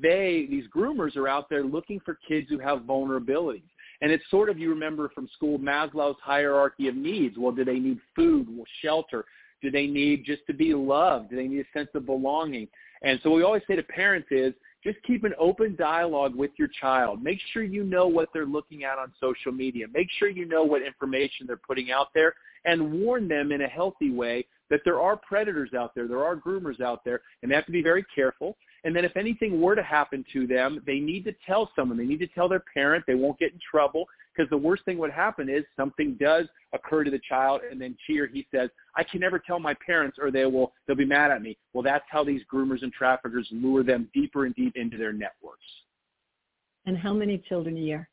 they, 0.00 0.46
these 0.48 0.64
groomers 0.74 1.16
are 1.16 1.26
out 1.26 1.48
there 1.48 1.64
looking 1.64 2.00
for 2.04 2.18
kids 2.28 2.48
who 2.48 2.58
have 2.58 2.80
vulnerabilities. 2.80 3.62
And 4.00 4.12
it's 4.12 4.24
sort 4.30 4.48
of, 4.48 4.58
you 4.58 4.70
remember 4.70 5.10
from 5.14 5.28
school, 5.34 5.58
Maslow's 5.58 6.16
hierarchy 6.22 6.88
of 6.88 6.94
needs. 6.94 7.36
Well, 7.36 7.52
do 7.52 7.64
they 7.64 7.78
need 7.78 7.98
food, 8.14 8.46
well, 8.48 8.66
shelter? 8.82 9.24
Do 9.60 9.70
they 9.70 9.86
need 9.86 10.24
just 10.24 10.42
to 10.46 10.54
be 10.54 10.72
loved? 10.72 11.30
Do 11.30 11.36
they 11.36 11.48
need 11.48 11.60
a 11.60 11.78
sense 11.78 11.88
of 11.94 12.06
belonging? 12.06 12.68
And 13.02 13.18
so 13.22 13.30
we 13.30 13.42
always 13.42 13.62
say 13.66 13.76
to 13.76 13.82
parents 13.82 14.28
is, 14.30 14.54
just 14.84 14.98
keep 15.04 15.24
an 15.24 15.34
open 15.40 15.74
dialogue 15.76 16.36
with 16.36 16.52
your 16.56 16.68
child. 16.80 17.22
Make 17.22 17.40
sure 17.52 17.64
you 17.64 17.82
know 17.82 18.06
what 18.06 18.28
they're 18.32 18.46
looking 18.46 18.84
at 18.84 18.98
on 18.98 19.12
social 19.20 19.50
media. 19.50 19.86
Make 19.92 20.06
sure 20.18 20.28
you 20.28 20.46
know 20.46 20.62
what 20.62 20.82
information 20.82 21.46
they're 21.46 21.56
putting 21.56 21.90
out 21.90 22.08
there 22.14 22.34
and 22.64 22.92
warn 22.92 23.26
them 23.26 23.50
in 23.50 23.62
a 23.62 23.66
healthy 23.66 24.10
way 24.10 24.46
that 24.70 24.80
there 24.84 25.00
are 25.00 25.16
predators 25.16 25.70
out 25.74 25.94
there, 25.94 26.06
there 26.06 26.24
are 26.24 26.36
groomers 26.36 26.80
out 26.80 27.04
there, 27.04 27.22
and 27.42 27.50
they 27.50 27.54
have 27.54 27.66
to 27.66 27.72
be 27.72 27.82
very 27.82 28.04
careful. 28.14 28.56
And 28.88 28.96
then 28.96 29.04
if 29.04 29.18
anything 29.18 29.60
were 29.60 29.74
to 29.74 29.82
happen 29.82 30.24
to 30.32 30.46
them, 30.46 30.80
they 30.86 30.98
need 30.98 31.22
to 31.26 31.34
tell 31.46 31.70
someone. 31.76 31.98
They 31.98 32.06
need 32.06 32.20
to 32.20 32.26
tell 32.28 32.48
their 32.48 32.64
parent. 32.72 33.04
They 33.06 33.16
won't 33.16 33.38
get 33.38 33.52
in 33.52 33.58
trouble 33.70 34.06
because 34.34 34.48
the 34.48 34.56
worst 34.56 34.82
thing 34.86 34.96
would 34.96 35.10
happen 35.10 35.50
is 35.50 35.62
something 35.76 36.16
does 36.18 36.46
occur 36.72 37.04
to 37.04 37.10
the 37.10 37.20
child 37.28 37.60
and 37.70 37.78
then 37.78 37.94
or 38.18 38.26
he 38.26 38.46
says, 38.50 38.70
I 38.96 39.04
can 39.04 39.20
never 39.20 39.38
tell 39.38 39.60
my 39.60 39.74
parents 39.84 40.16
or 40.18 40.30
they 40.30 40.46
will, 40.46 40.72
they'll 40.86 40.96
be 40.96 41.04
mad 41.04 41.30
at 41.30 41.42
me. 41.42 41.58
Well, 41.74 41.82
that's 41.82 42.06
how 42.08 42.24
these 42.24 42.40
groomers 42.50 42.82
and 42.82 42.90
traffickers 42.90 43.46
lure 43.50 43.82
them 43.82 44.08
deeper 44.14 44.46
and 44.46 44.54
deep 44.54 44.74
into 44.74 44.96
their 44.96 45.12
networks. 45.12 45.66
And 46.86 46.96
how 46.96 47.12
many 47.12 47.44
children 47.46 47.76
a 47.76 47.80
year? 47.80 48.08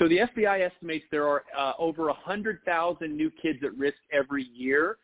So 0.00 0.08
the 0.08 0.18
FBI 0.36 0.68
estimates 0.68 1.04
there 1.12 1.28
are 1.28 1.44
uh, 1.56 1.74
over 1.78 2.06
100,000 2.06 3.16
new 3.16 3.30
kids 3.40 3.60
at 3.62 3.72
risk 3.78 3.98
every 4.12 4.48
year. 4.52 4.96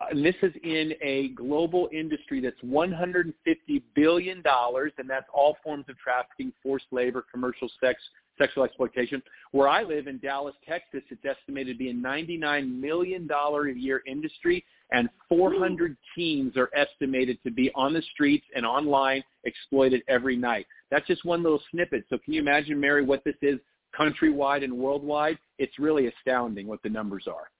Uh, 0.00 0.06
and 0.10 0.24
this 0.24 0.34
is 0.42 0.52
in 0.62 0.92
a 1.02 1.28
global 1.28 1.88
industry 1.92 2.40
that's 2.40 2.60
$150 2.62 3.32
billion, 3.94 4.42
and 4.44 5.10
that's 5.10 5.26
all 5.32 5.56
forms 5.64 5.86
of 5.88 5.96
trafficking, 5.98 6.52
forced 6.62 6.86
labor, 6.90 7.24
commercial 7.32 7.68
sex, 7.80 8.00
sexual 8.38 8.64
exploitation. 8.64 9.22
Where 9.52 9.68
I 9.68 9.82
live 9.82 10.06
in 10.06 10.18
Dallas, 10.18 10.54
Texas, 10.68 11.02
it's 11.10 11.24
estimated 11.24 11.76
to 11.76 11.78
be 11.78 11.90
a 11.90 11.94
$99 11.94 12.80
million 12.80 13.28
a 13.30 13.72
year 13.74 14.02
industry, 14.06 14.64
and 14.92 15.08
400 15.28 15.96
teens 16.14 16.56
are 16.56 16.70
estimated 16.74 17.38
to 17.44 17.50
be 17.50 17.70
on 17.74 17.92
the 17.92 18.02
streets 18.12 18.46
and 18.54 18.66
online 18.66 19.22
exploited 19.44 20.02
every 20.08 20.36
night. 20.36 20.66
That's 20.90 21.06
just 21.06 21.24
one 21.24 21.42
little 21.42 21.62
snippet. 21.70 22.04
So 22.10 22.18
can 22.18 22.34
you 22.34 22.40
imagine, 22.40 22.78
Mary, 22.78 23.02
what 23.02 23.24
this 23.24 23.34
is 23.42 23.58
countrywide 23.98 24.62
and 24.62 24.76
worldwide? 24.76 25.38
It's 25.58 25.78
really 25.78 26.06
astounding 26.06 26.66
what 26.66 26.82
the 26.82 26.90
numbers 26.90 27.26
are. 27.26 27.50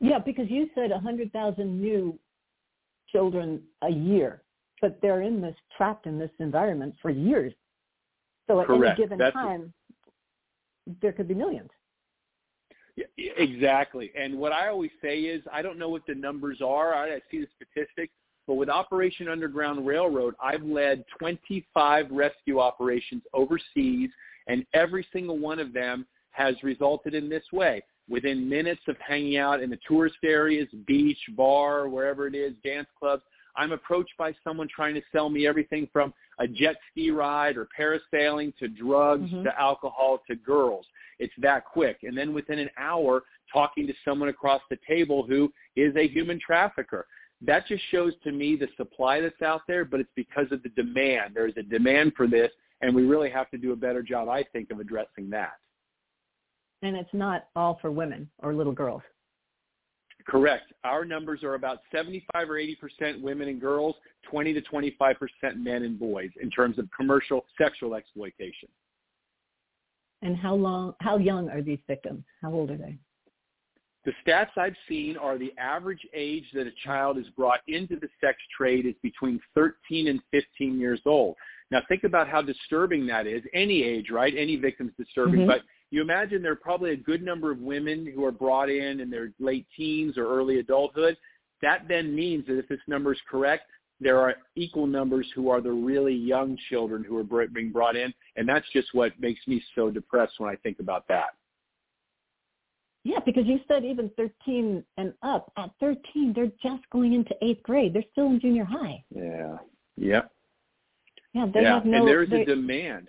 Yeah, 0.00 0.18
because 0.18 0.50
you 0.50 0.68
said 0.74 0.90
100,000 0.90 1.80
new 1.80 2.18
children 3.10 3.62
a 3.82 3.90
year, 3.90 4.42
but 4.80 4.98
they're 5.00 5.22
in 5.22 5.40
this 5.40 5.54
trapped 5.76 6.06
in 6.06 6.18
this 6.18 6.30
environment 6.40 6.94
for 7.00 7.10
years. 7.10 7.52
So 8.46 8.60
at 8.60 8.66
Correct. 8.66 8.98
any 8.98 9.04
given 9.04 9.18
That's 9.18 9.32
time, 9.32 9.72
there 11.00 11.12
could 11.12 11.28
be 11.28 11.34
millions. 11.34 11.70
Yeah, 12.96 13.06
exactly. 13.16 14.12
And 14.16 14.38
what 14.38 14.52
I 14.52 14.68
always 14.68 14.90
say 15.02 15.20
is, 15.20 15.42
I 15.52 15.62
don't 15.62 15.78
know 15.78 15.88
what 15.88 16.06
the 16.06 16.14
numbers 16.14 16.60
are. 16.60 16.94
I, 16.94 17.16
I 17.16 17.20
see 17.30 17.40
the 17.40 17.48
statistics, 17.56 18.12
but 18.46 18.54
with 18.54 18.68
Operation 18.68 19.28
Underground 19.28 19.86
Railroad, 19.86 20.34
I've 20.42 20.62
led 20.62 21.04
25 21.18 22.10
rescue 22.10 22.60
operations 22.60 23.22
overseas, 23.32 24.10
and 24.46 24.64
every 24.74 25.06
single 25.12 25.38
one 25.38 25.58
of 25.58 25.72
them 25.72 26.06
has 26.30 26.54
resulted 26.62 27.14
in 27.14 27.28
this 27.28 27.44
way. 27.52 27.82
Within 28.08 28.48
minutes 28.48 28.82
of 28.86 28.96
hanging 28.98 29.38
out 29.38 29.62
in 29.62 29.70
the 29.70 29.78
tourist 29.88 30.16
areas, 30.22 30.68
beach, 30.86 31.18
bar, 31.30 31.88
wherever 31.88 32.26
it 32.26 32.34
is, 32.34 32.52
dance 32.62 32.88
clubs, 32.98 33.22
I'm 33.56 33.72
approached 33.72 34.12
by 34.18 34.34
someone 34.44 34.68
trying 34.68 34.94
to 34.94 35.02
sell 35.12 35.30
me 35.30 35.46
everything 35.46 35.88
from 35.92 36.12
a 36.38 36.46
jet 36.46 36.76
ski 36.90 37.10
ride 37.10 37.56
or 37.56 37.68
parasailing 37.78 38.56
to 38.58 38.68
drugs 38.68 39.30
Mhm. 39.30 39.44
to 39.44 39.60
alcohol 39.60 40.22
to 40.26 40.34
girls. 40.34 40.86
It's 41.18 41.34
that 41.36 41.64
quick. 41.64 42.02
And 42.02 42.18
then 42.18 42.34
within 42.34 42.58
an 42.58 42.70
hour, 42.76 43.22
talking 43.52 43.86
to 43.86 43.94
someone 44.04 44.28
across 44.28 44.60
the 44.68 44.76
table 44.86 45.22
who 45.22 45.52
is 45.76 45.94
a 45.96 46.08
human 46.08 46.40
trafficker. 46.40 47.06
That 47.40 47.66
just 47.66 47.84
shows 47.84 48.16
to 48.24 48.32
me 48.32 48.56
the 48.56 48.68
supply 48.76 49.20
that's 49.20 49.42
out 49.42 49.62
there, 49.66 49.84
but 49.84 50.00
it's 50.00 50.12
because 50.16 50.50
of 50.50 50.62
the 50.62 50.70
demand. 50.70 51.34
There's 51.34 51.56
a 51.56 51.62
demand 51.62 52.14
for 52.16 52.26
this, 52.26 52.50
and 52.80 52.94
we 52.94 53.04
really 53.04 53.30
have 53.30 53.50
to 53.50 53.58
do 53.58 53.72
a 53.72 53.76
better 53.76 54.02
job, 54.02 54.28
I 54.28 54.42
think, 54.42 54.70
of 54.72 54.80
addressing 54.80 55.30
that. 55.30 55.58
And 56.84 56.96
it's 56.96 57.14
not 57.14 57.48
all 57.56 57.78
for 57.80 57.90
women 57.90 58.28
or 58.42 58.54
little 58.54 58.72
girls. 58.72 59.00
Correct. 60.28 60.72
Our 60.84 61.04
numbers 61.04 61.42
are 61.42 61.54
about 61.54 61.78
75 61.90 62.48
or 62.48 62.54
80% 62.54 63.20
women 63.22 63.48
and 63.48 63.60
girls, 63.60 63.96
20 64.30 64.52
to 64.52 64.60
25% 64.60 65.14
men 65.56 65.82
and 65.82 65.98
boys 65.98 66.30
in 66.40 66.50
terms 66.50 66.78
of 66.78 66.88
commercial 66.96 67.46
sexual 67.58 67.94
exploitation. 67.94 68.68
And 70.22 70.36
how 70.36 70.54
long, 70.54 70.94
how 71.00 71.16
young 71.16 71.48
are 71.48 71.62
these 71.62 71.80
victims? 71.86 72.22
How 72.42 72.52
old 72.52 72.70
are 72.70 72.76
they? 72.76 72.98
The 74.04 74.12
stats 74.26 74.56
I've 74.58 74.76
seen 74.86 75.16
are 75.16 75.38
the 75.38 75.52
average 75.58 76.06
age 76.14 76.44
that 76.52 76.66
a 76.66 76.72
child 76.84 77.16
is 77.16 77.26
brought 77.36 77.60
into 77.66 77.96
the 77.96 78.08
sex 78.20 78.36
trade 78.54 78.84
is 78.84 78.94
between 79.02 79.40
13 79.54 80.08
and 80.08 80.20
15 80.30 80.78
years 80.78 81.00
old. 81.06 81.36
Now 81.70 81.80
think 81.88 82.04
about 82.04 82.28
how 82.28 82.42
disturbing 82.42 83.06
that 83.06 83.26
is. 83.26 83.42
Any 83.54 83.82
age, 83.82 84.10
right? 84.10 84.34
Any 84.36 84.56
victim's 84.56 84.92
disturbing, 84.98 85.40
Mhm. 85.40 85.46
but 85.46 85.62
you 85.94 86.02
imagine 86.02 86.42
there 86.42 86.50
are 86.50 86.56
probably 86.56 86.90
a 86.90 86.96
good 86.96 87.22
number 87.22 87.52
of 87.52 87.60
women 87.60 88.10
who 88.12 88.24
are 88.24 88.32
brought 88.32 88.68
in 88.68 88.98
in 88.98 89.10
their 89.10 89.30
late 89.38 89.64
teens 89.76 90.18
or 90.18 90.26
early 90.26 90.58
adulthood. 90.58 91.16
That 91.62 91.86
then 91.86 92.12
means 92.12 92.44
that 92.48 92.58
if 92.58 92.66
this 92.66 92.80
number 92.88 93.12
is 93.12 93.20
correct, 93.30 93.70
there 94.00 94.18
are 94.18 94.34
equal 94.56 94.88
numbers 94.88 95.30
who 95.36 95.50
are 95.50 95.60
the 95.60 95.70
really 95.70 96.12
young 96.12 96.58
children 96.68 97.04
who 97.04 97.16
are 97.16 97.46
being 97.46 97.70
brought 97.70 97.94
in, 97.94 98.12
and 98.34 98.48
that's 98.48 98.66
just 98.72 98.88
what 98.92 99.12
makes 99.20 99.46
me 99.46 99.62
so 99.76 99.88
depressed 99.88 100.34
when 100.38 100.50
I 100.50 100.56
think 100.56 100.80
about 100.80 101.06
that. 101.06 101.36
Yeah, 103.04 103.20
because 103.24 103.46
you 103.46 103.60
said 103.68 103.84
even 103.84 104.10
13 104.16 104.82
and 104.96 105.14
up. 105.22 105.52
At 105.56 105.70
13, 105.78 106.32
they're 106.34 106.50
just 106.60 106.90
going 106.90 107.12
into 107.12 107.36
eighth 107.40 107.62
grade. 107.62 107.94
They're 107.94 108.02
still 108.10 108.26
in 108.26 108.40
junior 108.40 108.64
high. 108.64 109.04
Yeah. 109.14 109.58
Yep. 109.96 110.30
Yeah, 111.34 111.46
they 111.54 111.62
yeah, 111.62 111.74
have 111.74 111.84
no. 111.84 111.98
and 111.98 112.08
there's 112.08 112.30
they- 112.30 112.42
a 112.42 112.46
demand. 112.46 113.06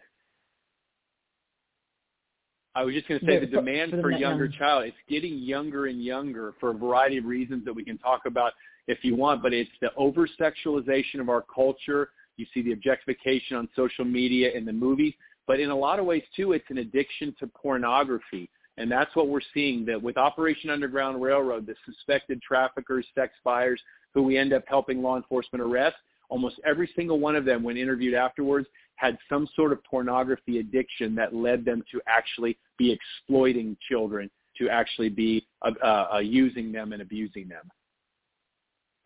I 2.76 2.84
was 2.84 2.94
just 2.94 3.08
going 3.08 3.22
to 3.22 3.26
say 3.26 3.40
the 3.40 3.46
demand 3.46 3.92
for 3.92 4.02
for 4.02 4.12
younger 4.12 4.46
um, 4.46 4.52
child. 4.58 4.84
It's 4.84 4.98
getting 5.10 5.38
younger 5.38 5.86
and 5.86 6.04
younger 6.04 6.54
for 6.60 6.72
a 6.72 6.74
variety 6.74 7.18
of 7.18 7.26
reasons 7.26 7.64
that 7.64 7.74
we 7.74 7.86
can 7.86 7.98
talk 7.98 8.24
about 8.26 8.52
if 8.88 9.00
you 9.02 9.16
want. 9.16 9.42
But 9.42 9.54
it's 9.54 9.72
the 9.82 9.90
over 9.96 10.28
sexualization 10.40 11.22
of 11.22 11.30
our 11.30 11.42
culture. 11.42 12.10
You 12.36 12.46
see 12.54 12.62
the 12.62 12.74
objectification 12.74 13.56
on 13.56 13.70
social 13.78 14.04
media 14.04 14.52
and 14.54 14.68
the 14.68 14.74
movies. 14.74 15.14
But 15.48 15.62
in 15.62 15.70
a 15.70 15.76
lot 15.76 16.00
of 16.00 16.06
ways 16.06 16.24
too, 16.36 16.52
it's 16.52 16.70
an 16.70 16.80
addiction 16.80 17.34
to 17.40 17.48
pornography. 17.48 18.50
And 18.78 18.92
that's 18.92 19.16
what 19.16 19.30
we're 19.30 19.40
seeing 19.54 19.86
that 19.86 20.02
with 20.02 20.18
Operation 20.18 20.70
Underground 20.70 21.22
Railroad, 21.22 21.66
the 21.66 21.76
suspected 21.86 22.42
traffickers, 22.42 23.06
sex 23.16 23.34
buyers 23.46 23.80
who 24.14 24.22
we 24.22 24.38
end 24.38 24.52
up 24.52 24.64
helping 24.68 25.02
law 25.02 25.16
enforcement 25.16 25.64
arrest, 25.64 25.96
almost 26.28 26.60
every 26.66 26.90
single 26.94 27.20
one 27.20 27.38
of 27.38 27.46
them 27.46 27.64
when 27.64 27.78
interviewed 27.78 28.16
afterwards 28.16 28.68
had 28.96 29.18
some 29.30 29.48
sort 29.56 29.72
of 29.72 29.84
pornography 29.84 30.60
addiction 30.60 31.16
that 31.16 31.34
led 31.34 31.64
them 31.64 31.84
to 31.92 32.02
actually 32.08 32.58
be 32.78 32.92
exploiting 32.92 33.78
children, 33.90 34.30
to 34.58 34.70
actually 34.70 35.10
be 35.10 35.46
uh, 35.62 35.72
uh, 36.14 36.20
using 36.20 36.72
them 36.72 36.94
and 36.94 37.02
abusing 37.02 37.48
them. 37.48 37.70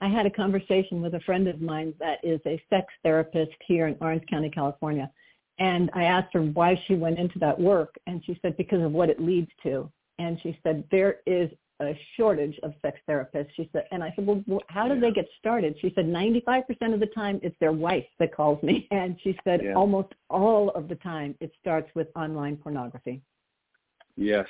I 0.01 0.07
had 0.07 0.25
a 0.25 0.29
conversation 0.29 1.01
with 1.01 1.15
a 1.15 1.19
friend 1.21 1.47
of 1.47 1.61
mine 1.61 1.93
that 1.99 2.19
is 2.23 2.39
a 2.45 2.61
sex 2.69 2.87
therapist 3.03 3.51
here 3.65 3.87
in 3.87 3.97
Orange 3.99 4.23
County, 4.29 4.49
California. 4.49 5.11
And 5.59 5.89
I 5.93 6.05
asked 6.05 6.33
her 6.33 6.41
why 6.41 6.81
she 6.87 6.95
went 6.95 7.19
into 7.19 7.37
that 7.39 7.59
work. 7.59 7.95
And 8.07 8.23
she 8.25 8.39
said, 8.41 8.55
because 8.55 8.81
of 8.81 8.93
what 8.93 9.09
it 9.09 9.19
leads 9.19 9.51
to. 9.63 9.91
And 10.17 10.39
she 10.41 10.57
said, 10.63 10.85
there 10.89 11.17
is 11.25 11.49
a 11.81 11.97
shortage 12.15 12.57
of 12.63 12.73
sex 12.81 12.99
therapists. 13.09 13.49
She 13.55 13.69
said, 13.73 13.85
and 13.91 14.03
I 14.03 14.13
said, 14.15 14.25
well, 14.25 14.61
how 14.67 14.87
do 14.87 14.95
Yeah. 14.95 15.01
they 15.01 15.11
get 15.11 15.27
started? 15.37 15.77
She 15.81 15.91
said, 15.95 16.05
95% 16.05 16.93
of 16.93 16.99
the 16.99 17.07
time 17.07 17.39
it's 17.41 17.57
their 17.59 17.71
wife 17.73 18.05
that 18.19 18.33
calls 18.33 18.61
me. 18.63 18.87
And 18.91 19.19
she 19.21 19.37
said, 19.43 19.61
Yeah. 19.63 19.73
almost 19.73 20.13
all 20.29 20.69
of 20.71 20.87
the 20.87 20.95
time 20.95 21.35
it 21.41 21.51
starts 21.59 21.93
with 21.93 22.07
online 22.15 22.57
pornography. 22.57 23.21
Yes. 24.19 24.45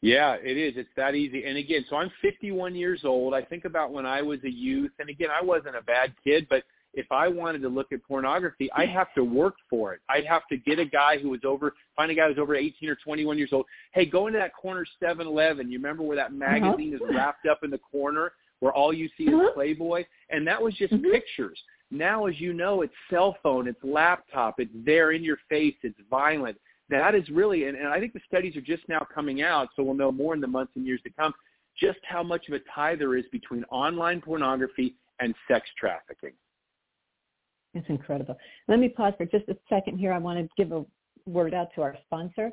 Yeah, 0.00 0.36
it 0.40 0.56
is. 0.56 0.74
It's 0.76 0.88
that 0.96 1.14
easy. 1.16 1.44
And 1.44 1.56
again, 1.56 1.84
so 1.90 1.96
I'm 1.96 2.10
51 2.22 2.76
years 2.76 3.00
old. 3.04 3.34
I 3.34 3.42
think 3.42 3.64
about 3.64 3.92
when 3.92 4.06
I 4.06 4.22
was 4.22 4.38
a 4.44 4.50
youth, 4.50 4.92
and 5.00 5.08
again, 5.08 5.30
I 5.30 5.44
wasn't 5.44 5.74
a 5.74 5.82
bad 5.82 6.14
kid, 6.22 6.46
but 6.48 6.62
if 6.94 7.10
I 7.10 7.26
wanted 7.26 7.62
to 7.62 7.68
look 7.68 7.92
at 7.92 8.02
pornography, 8.04 8.70
I'd 8.76 8.90
have 8.90 9.12
to 9.14 9.24
work 9.24 9.56
for 9.68 9.94
it. 9.94 10.00
I'd 10.08 10.24
have 10.26 10.42
to 10.50 10.56
get 10.56 10.78
a 10.78 10.84
guy 10.84 11.18
who 11.18 11.30
was 11.30 11.40
over, 11.44 11.74
find 11.96 12.10
a 12.10 12.14
guy 12.14 12.28
who's 12.28 12.38
over 12.38 12.54
18 12.54 12.88
or 12.88 12.96
21 12.96 13.38
years 13.38 13.50
old. 13.52 13.66
Hey, 13.92 14.06
go 14.06 14.26
into 14.28 14.38
that 14.38 14.54
corner 14.54 14.86
7-Eleven. 15.02 15.70
You 15.70 15.78
remember 15.78 16.02
where 16.02 16.16
that 16.16 16.32
magazine 16.32 16.94
is 16.94 17.00
wrapped 17.14 17.46
up 17.46 17.64
in 17.64 17.70
the 17.70 17.78
corner 17.78 18.32
where 18.60 18.72
all 18.72 18.92
you 18.92 19.08
see 19.16 19.28
Uh-huh. 19.28 19.48
is 19.48 19.54
Playboy? 19.54 20.04
And 20.30 20.46
that 20.46 20.62
was 20.62 20.74
just 20.74 20.92
Mhm. 20.92 21.10
pictures. 21.12 21.62
Now, 21.90 22.26
as 22.26 22.40
you 22.40 22.52
know, 22.52 22.82
it's 22.82 22.94
cell 23.10 23.34
phone, 23.42 23.66
it's 23.66 23.82
laptop, 23.82 24.60
it's 24.60 24.70
there 24.74 25.12
in 25.12 25.22
your 25.24 25.38
face, 25.48 25.76
it's 25.82 25.98
violent 26.10 26.58
that 26.90 27.14
is 27.14 27.28
really, 27.28 27.64
and, 27.64 27.76
and 27.76 27.88
I 27.88 28.00
think 28.00 28.12
the 28.12 28.20
studies 28.26 28.56
are 28.56 28.62
just 28.62 28.88
now 28.88 29.06
coming 29.14 29.42
out, 29.42 29.68
so 29.76 29.82
we'll 29.82 29.94
know 29.94 30.12
more 30.12 30.34
in 30.34 30.40
the 30.40 30.46
months 30.46 30.72
and 30.76 30.86
years 30.86 31.00
to 31.04 31.10
come, 31.10 31.34
just 31.78 31.98
how 32.02 32.22
much 32.22 32.48
of 32.48 32.54
a 32.54 32.60
tie 32.74 32.96
there 32.96 33.16
is 33.16 33.24
between 33.30 33.64
online 33.64 34.20
pornography 34.20 34.94
and 35.20 35.34
sex 35.46 35.68
trafficking. 35.78 36.32
It's 37.74 37.88
incredible. 37.88 38.36
Let 38.66 38.78
me 38.78 38.88
pause 38.88 39.12
for 39.18 39.26
just 39.26 39.48
a 39.48 39.56
second 39.68 39.98
here. 39.98 40.12
I 40.12 40.18
want 40.18 40.38
to 40.38 40.48
give 40.56 40.72
a 40.72 40.84
word 41.26 41.54
out 41.54 41.68
to 41.74 41.82
our 41.82 41.96
sponsor. 42.06 42.50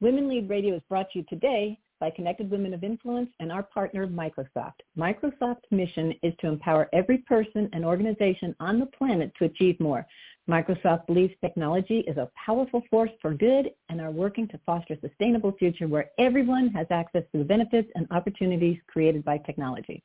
Women 0.00 0.28
Lead 0.28 0.50
Radio 0.50 0.74
is 0.76 0.82
brought 0.88 1.10
to 1.12 1.20
you 1.20 1.24
today 1.28 1.78
by 2.00 2.10
Connected 2.10 2.50
Women 2.50 2.74
of 2.74 2.84
Influence 2.84 3.30
and 3.40 3.50
our 3.50 3.62
partner, 3.62 4.06
Microsoft. 4.06 4.80
Microsoft's 4.98 5.64
mission 5.70 6.12
is 6.22 6.34
to 6.40 6.48
empower 6.48 6.90
every 6.92 7.18
person 7.18 7.70
and 7.72 7.84
organization 7.84 8.54
on 8.60 8.78
the 8.78 8.86
planet 8.86 9.32
to 9.38 9.46
achieve 9.46 9.80
more. 9.80 10.06
Microsoft 10.48 11.06
believes 11.08 11.34
technology 11.40 12.00
is 12.00 12.16
a 12.18 12.30
powerful 12.36 12.82
force 12.88 13.10
for 13.20 13.34
good 13.34 13.72
and 13.88 14.00
are 14.00 14.12
working 14.12 14.46
to 14.48 14.60
foster 14.64 14.94
a 14.94 15.00
sustainable 15.00 15.50
future 15.52 15.88
where 15.88 16.10
everyone 16.18 16.68
has 16.68 16.86
access 16.90 17.24
to 17.32 17.38
the 17.38 17.44
benefits 17.44 17.90
and 17.96 18.06
opportunities 18.12 18.78
created 18.86 19.24
by 19.24 19.38
technology. 19.38 20.04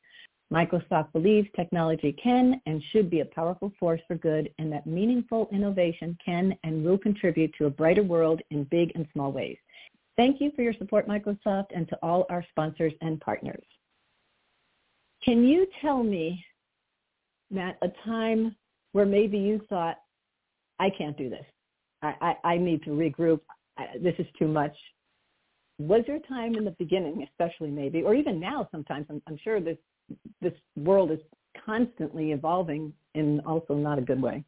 Microsoft 0.52 1.14
believes 1.14 1.48
technology 1.56 2.12
can 2.12 2.60
and 2.66 2.84
should 2.92 3.10
be 3.10 3.20
a 3.20 3.26
powerful 3.26 3.72
force 3.80 4.02
for 4.08 4.16
good 4.16 4.52
and 4.58 4.72
that 4.72 4.88
meaningful 4.88 5.48
innovation 5.52 6.18
can 6.24 6.58
and 6.64 6.84
will 6.84 6.98
contribute 6.98 7.54
to 7.58 7.68
a 7.68 7.70
brighter 7.70 8.04
world 8.04 8.42
in 8.50 8.64
big 8.66 8.92
and 8.96 9.08
small 9.14 9.32
ways. 9.32 9.58
Thank 10.18 10.42
you 10.42 10.52
for 10.56 10.64
your 10.64 10.74
support, 10.74 11.08
Microsoft, 11.08 11.68
and 11.74 11.88
to 11.88 11.98
all 12.02 12.26
our 12.30 12.44
sponsors 12.50 12.94
and 13.02 13.22
partners. 13.22 13.64
Can 15.24 15.46
you 15.46 15.68
tell 15.82 16.04
me, 16.04 16.44
Matt, 17.50 17.78
a 17.84 17.90
time 18.04 18.56
where 18.92 19.06
maybe 19.06 19.38
you 19.38 19.62
thought, 19.70 20.00
I 20.82 20.90
can't 20.90 21.16
do 21.16 21.30
this. 21.30 21.46
I, 22.02 22.36
I, 22.44 22.54
I 22.54 22.58
need 22.58 22.84
to 22.84 22.90
regroup. 22.90 23.40
I, 23.78 23.86
this 24.02 24.16
is 24.18 24.26
too 24.38 24.48
much. 24.48 24.76
Was 25.78 26.02
there 26.08 26.16
a 26.16 26.22
time 26.22 26.56
in 26.56 26.66
the 26.66 26.76
beginning, 26.80 27.26
especially 27.30 27.70
maybe, 27.70 28.02
or 28.02 28.16
even 28.16 28.40
now 28.40 28.68
sometimes, 28.72 29.06
I'm, 29.10 29.22
I'm 29.28 29.38
sure 29.44 29.62
this, 29.62 29.78
this 30.42 30.54
world 30.76 31.12
is 31.12 31.20
constantly 31.66 32.32
evolving 32.32 32.94
in 33.14 33.42
also 33.42 33.76
not 33.76 34.00
a 34.00 34.02
good 34.02 34.22
way. 34.22 34.44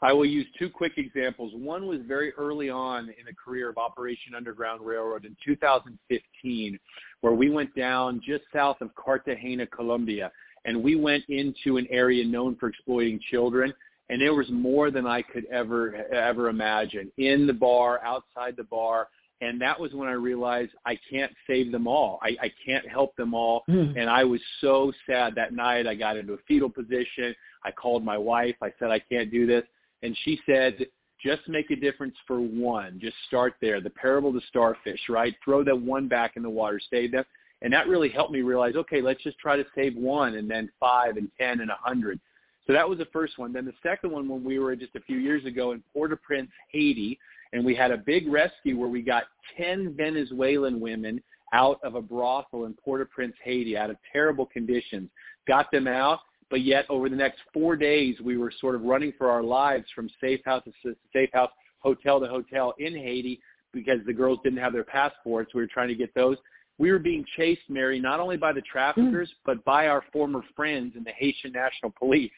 I 0.00 0.12
will 0.12 0.26
use 0.26 0.46
two 0.58 0.70
quick 0.70 0.94
examples. 0.96 1.52
One 1.54 1.86
was 1.86 2.00
very 2.06 2.32
early 2.34 2.70
on 2.70 3.04
in 3.04 3.24
the 3.26 3.34
career 3.34 3.68
of 3.68 3.78
Operation 3.78 4.34
Underground 4.36 4.80
Railroad 4.84 5.24
in 5.24 5.36
2015, 5.44 6.78
where 7.20 7.32
we 7.32 7.50
went 7.50 7.74
down 7.74 8.20
just 8.24 8.44
south 8.52 8.80
of 8.80 8.94
Cartagena, 8.94 9.66
Colombia, 9.66 10.30
and 10.64 10.82
we 10.82 10.96
went 10.96 11.24
into 11.28 11.76
an 11.78 11.86
area 11.90 12.24
known 12.24 12.56
for 12.56 12.68
exploiting 12.68 13.20
children 13.30 13.72
and 14.12 14.20
there 14.20 14.34
was 14.34 14.50
more 14.50 14.90
than 14.90 15.06
I 15.06 15.22
could 15.22 15.46
ever 15.46 15.94
ever 16.12 16.50
imagine 16.50 17.10
in 17.16 17.46
the 17.46 17.52
bar, 17.54 17.98
outside 18.04 18.56
the 18.58 18.64
bar, 18.64 19.08
and 19.40 19.58
that 19.62 19.80
was 19.80 19.94
when 19.94 20.06
I 20.06 20.12
realized 20.12 20.72
I 20.84 20.98
can't 21.10 21.32
save 21.46 21.72
them 21.72 21.88
all. 21.88 22.18
I, 22.22 22.36
I 22.42 22.52
can't 22.64 22.86
help 22.86 23.16
them 23.16 23.32
all, 23.32 23.62
mm. 23.70 23.98
and 23.98 24.10
I 24.10 24.22
was 24.24 24.40
so 24.60 24.92
sad 25.06 25.34
that 25.36 25.54
night. 25.54 25.86
I 25.86 25.94
got 25.94 26.18
into 26.18 26.34
a 26.34 26.38
fetal 26.46 26.68
position. 26.68 27.34
I 27.64 27.70
called 27.70 28.04
my 28.04 28.18
wife. 28.18 28.54
I 28.62 28.70
said 28.78 28.90
I 28.90 28.98
can't 28.98 29.30
do 29.30 29.46
this, 29.46 29.64
and 30.02 30.14
she 30.24 30.38
said, 30.44 30.86
"Just 31.18 31.48
make 31.48 31.70
a 31.70 31.76
difference 31.76 32.14
for 32.26 32.38
one. 32.38 33.00
Just 33.00 33.16
start 33.28 33.54
there. 33.62 33.80
The 33.80 33.88
parable 33.88 34.28
of 34.28 34.34
the 34.34 34.42
starfish, 34.46 35.00
right? 35.08 35.34
Throw 35.42 35.64
that 35.64 35.80
one 35.80 36.06
back 36.06 36.36
in 36.36 36.42
the 36.42 36.50
water, 36.50 36.78
save 36.90 37.12
them." 37.12 37.24
And 37.62 37.72
that 37.72 37.88
really 37.88 38.10
helped 38.10 38.32
me 38.32 38.42
realize, 38.42 38.74
okay, 38.74 39.00
let's 39.00 39.22
just 39.22 39.38
try 39.38 39.56
to 39.56 39.64
save 39.74 39.96
one, 39.96 40.34
and 40.34 40.50
then 40.50 40.68
five, 40.78 41.16
and 41.16 41.30
ten, 41.40 41.60
and 41.60 41.70
a 41.70 41.78
hundred 41.80 42.20
so 42.66 42.72
that 42.72 42.88
was 42.88 42.98
the 42.98 43.06
first 43.06 43.38
one. 43.38 43.52
Then 43.52 43.64
the 43.64 43.74
second 43.82 44.12
one 44.12 44.28
when 44.28 44.44
we 44.44 44.58
were 44.58 44.76
just 44.76 44.94
a 44.94 45.00
few 45.00 45.18
years 45.18 45.44
ago 45.44 45.72
in 45.72 45.82
Port-au-Prince, 45.92 46.50
Haiti, 46.70 47.18
and 47.52 47.64
we 47.64 47.74
had 47.74 47.90
a 47.90 47.96
big 47.96 48.28
rescue 48.28 48.78
where 48.78 48.88
we 48.88 49.02
got 49.02 49.24
10 49.56 49.94
Venezuelan 49.96 50.80
women 50.80 51.22
out 51.52 51.80
of 51.82 51.96
a 51.96 52.02
brothel 52.02 52.64
in 52.64 52.74
Port-au-Prince, 52.74 53.34
Haiti, 53.44 53.76
out 53.76 53.90
of 53.90 53.96
terrible 54.12 54.46
conditions. 54.46 55.10
Got 55.46 55.70
them 55.70 55.86
out, 55.86 56.20
but 56.50 56.62
yet 56.62 56.86
over 56.88 57.08
the 57.08 57.16
next 57.16 57.40
four 57.52 57.76
days, 57.76 58.16
we 58.20 58.36
were 58.36 58.52
sort 58.60 58.74
of 58.74 58.82
running 58.82 59.12
for 59.18 59.30
our 59.30 59.42
lives 59.42 59.84
from 59.94 60.08
safe 60.20 60.40
house 60.44 60.62
to 60.82 60.94
safe 61.12 61.30
house, 61.32 61.50
hotel 61.80 62.20
to 62.20 62.26
hotel 62.26 62.74
in 62.78 62.94
Haiti 62.94 63.40
because 63.72 63.98
the 64.06 64.12
girls 64.12 64.38
didn't 64.44 64.60
have 64.60 64.72
their 64.72 64.84
passports. 64.84 65.52
We 65.52 65.62
were 65.62 65.68
trying 65.68 65.88
to 65.88 65.94
get 65.94 66.14
those. 66.14 66.36
We 66.78 66.90
were 66.90 66.98
being 66.98 67.24
chased, 67.36 67.62
Mary, 67.68 68.00
not 68.00 68.20
only 68.20 68.36
by 68.36 68.52
the 68.52 68.62
traffickers, 68.62 69.28
mm. 69.28 69.34
but 69.44 69.64
by 69.64 69.88
our 69.88 70.04
former 70.12 70.42
friends 70.56 70.94
in 70.96 71.04
the 71.04 71.12
Haitian 71.12 71.52
National 71.52 71.92
Police 71.98 72.30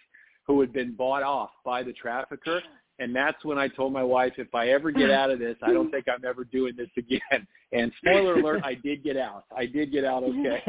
who 0.46 0.60
had 0.60 0.72
been 0.72 0.94
bought 0.94 1.22
off 1.22 1.50
by 1.64 1.82
the 1.82 1.92
trafficker. 1.92 2.62
And 3.00 3.14
that's 3.14 3.44
when 3.44 3.58
I 3.58 3.66
told 3.66 3.92
my 3.92 4.04
wife, 4.04 4.34
if 4.38 4.54
I 4.54 4.68
ever 4.68 4.92
get 4.92 5.08
hmm. 5.08 5.14
out 5.14 5.30
of 5.30 5.40
this, 5.40 5.56
I 5.62 5.72
don't 5.72 5.90
think 5.90 6.06
I'm 6.08 6.24
ever 6.24 6.44
doing 6.44 6.74
this 6.76 6.90
again. 6.96 7.46
And 7.72 7.90
spoiler 7.96 8.34
alert, 8.34 8.60
I 8.62 8.74
did 8.74 9.02
get 9.02 9.16
out. 9.16 9.46
I 9.56 9.66
did 9.66 9.90
get 9.90 10.04
out 10.04 10.22
okay. 10.22 10.62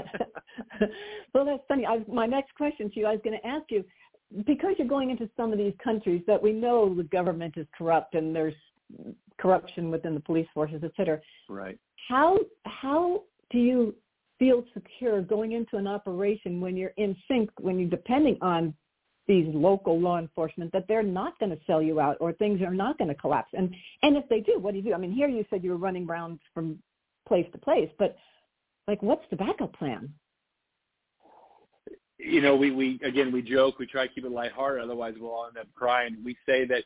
well, 1.35 1.45
that's 1.45 1.61
funny. 1.67 1.85
I, 1.85 1.99
my 2.11 2.25
next 2.25 2.55
question 2.55 2.89
to 2.89 2.99
you, 2.99 3.05
I 3.05 3.11
was 3.11 3.21
going 3.23 3.38
to 3.39 3.47
ask 3.47 3.65
you, 3.69 3.85
because 4.47 4.73
you're 4.79 4.88
going 4.88 5.11
into 5.11 5.29
some 5.38 5.51
of 5.51 5.59
these 5.59 5.75
countries 5.83 6.23
that 6.25 6.41
we 6.41 6.51
know 6.51 6.95
the 6.95 7.03
government 7.03 7.53
is 7.57 7.67
corrupt 7.77 8.15
and 8.15 8.35
there's 8.35 8.55
corruption 9.38 9.91
within 9.91 10.15
the 10.15 10.19
police 10.19 10.47
forces, 10.51 10.81
et 10.83 10.91
cetera. 10.97 11.19
Right. 11.47 11.77
How 12.07 12.39
how 12.65 13.23
do 13.51 13.59
you 13.59 13.95
feel 14.39 14.63
secure 14.73 15.21
going 15.21 15.53
into 15.53 15.77
an 15.77 15.88
operation 15.88 16.59
when 16.59 16.75
you're 16.75 16.93
in 16.97 17.15
sync, 17.27 17.49
when 17.59 17.79
you're 17.79 17.89
depending 17.89 18.38
on 18.41 18.73
these 19.27 19.47
local 19.53 19.99
law 19.99 20.19
enforcement 20.19 20.71
that 20.71 20.85
they're 20.88 21.03
not 21.03 21.38
going 21.39 21.49
to 21.49 21.57
sell 21.65 21.81
you 21.81 21.99
out 21.99 22.17
or 22.19 22.33
things 22.33 22.61
are 22.61 22.73
not 22.73 22.97
going 22.97 23.07
to 23.07 23.15
collapse. 23.15 23.51
And 23.53 23.73
and 24.03 24.15
if 24.15 24.27
they 24.29 24.39
do, 24.39 24.59
what 24.59 24.71
do 24.71 24.77
you 24.77 24.83
do? 24.83 24.93
I 24.93 24.97
mean, 24.97 25.11
here 25.11 25.27
you 25.27 25.45
said 25.49 25.63
you 25.63 25.71
were 25.71 25.77
running 25.77 26.07
around 26.07 26.39
from 26.53 26.79
place 27.27 27.47
to 27.51 27.57
place, 27.57 27.89
but 27.97 28.15
like, 28.88 29.01
what's 29.01 29.25
the 29.29 29.35
backup 29.35 29.73
plan? 29.77 30.13
You 32.17 32.41
know, 32.41 32.55
we 32.55 32.71
we 32.71 32.99
again 33.03 33.31
we 33.31 33.41
joke, 33.41 33.79
we 33.79 33.88
try 33.88 34.07
to 34.07 34.13
keep 34.13 34.25
it 34.25 34.31
lighthearted, 34.31 34.83
otherwise 34.83 35.15
we'll 35.19 35.31
all 35.31 35.47
end 35.47 35.57
up 35.57 35.67
crying. 35.75 36.17
We 36.23 36.38
say 36.45 36.65
that 36.67 36.83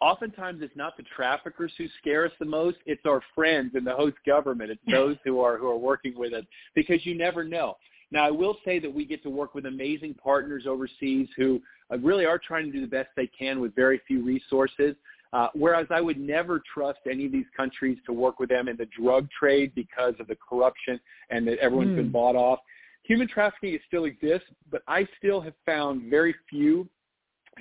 oftentimes 0.00 0.62
it's 0.62 0.76
not 0.76 0.96
the 0.96 1.04
traffickers 1.14 1.72
who 1.76 1.86
scare 1.98 2.24
us 2.24 2.32
the 2.38 2.46
most; 2.46 2.78
it's 2.86 3.04
our 3.04 3.20
friends 3.34 3.72
in 3.74 3.84
the 3.84 3.94
host 3.94 4.16
government. 4.26 4.70
It's 4.70 4.80
those 4.90 5.16
who 5.24 5.40
are 5.40 5.58
who 5.58 5.68
are 5.68 5.76
working 5.76 6.14
with 6.16 6.32
us 6.32 6.44
because 6.74 7.04
you 7.04 7.16
never 7.16 7.44
know. 7.44 7.76
Now, 8.12 8.24
I 8.24 8.30
will 8.30 8.56
say 8.64 8.78
that 8.80 8.92
we 8.92 9.04
get 9.04 9.22
to 9.22 9.30
work 9.30 9.54
with 9.54 9.66
amazing 9.66 10.14
partners 10.14 10.64
overseas 10.66 11.28
who 11.36 11.60
uh, 11.92 11.98
really 11.98 12.26
are 12.26 12.38
trying 12.38 12.66
to 12.66 12.72
do 12.72 12.80
the 12.80 12.86
best 12.86 13.08
they 13.16 13.28
can 13.28 13.60
with 13.60 13.74
very 13.74 14.00
few 14.06 14.24
resources. 14.24 14.96
Uh, 15.32 15.46
whereas 15.54 15.86
I 15.90 16.00
would 16.00 16.18
never 16.18 16.60
trust 16.74 16.98
any 17.08 17.26
of 17.26 17.32
these 17.32 17.46
countries 17.56 17.98
to 18.06 18.12
work 18.12 18.40
with 18.40 18.48
them 18.48 18.66
in 18.66 18.76
the 18.76 18.88
drug 19.00 19.28
trade 19.30 19.72
because 19.76 20.14
of 20.18 20.26
the 20.26 20.36
corruption 20.36 20.98
and 21.30 21.46
that 21.46 21.58
everyone's 21.58 21.90
mm. 21.90 21.96
been 21.96 22.06
hmm. 22.06 22.12
bought 22.12 22.34
off. 22.34 22.58
Human 23.04 23.28
trafficking 23.28 23.78
still 23.86 24.06
exists, 24.06 24.48
but 24.70 24.82
I 24.88 25.06
still 25.18 25.40
have 25.40 25.54
found 25.64 26.10
very 26.10 26.34
few 26.48 26.88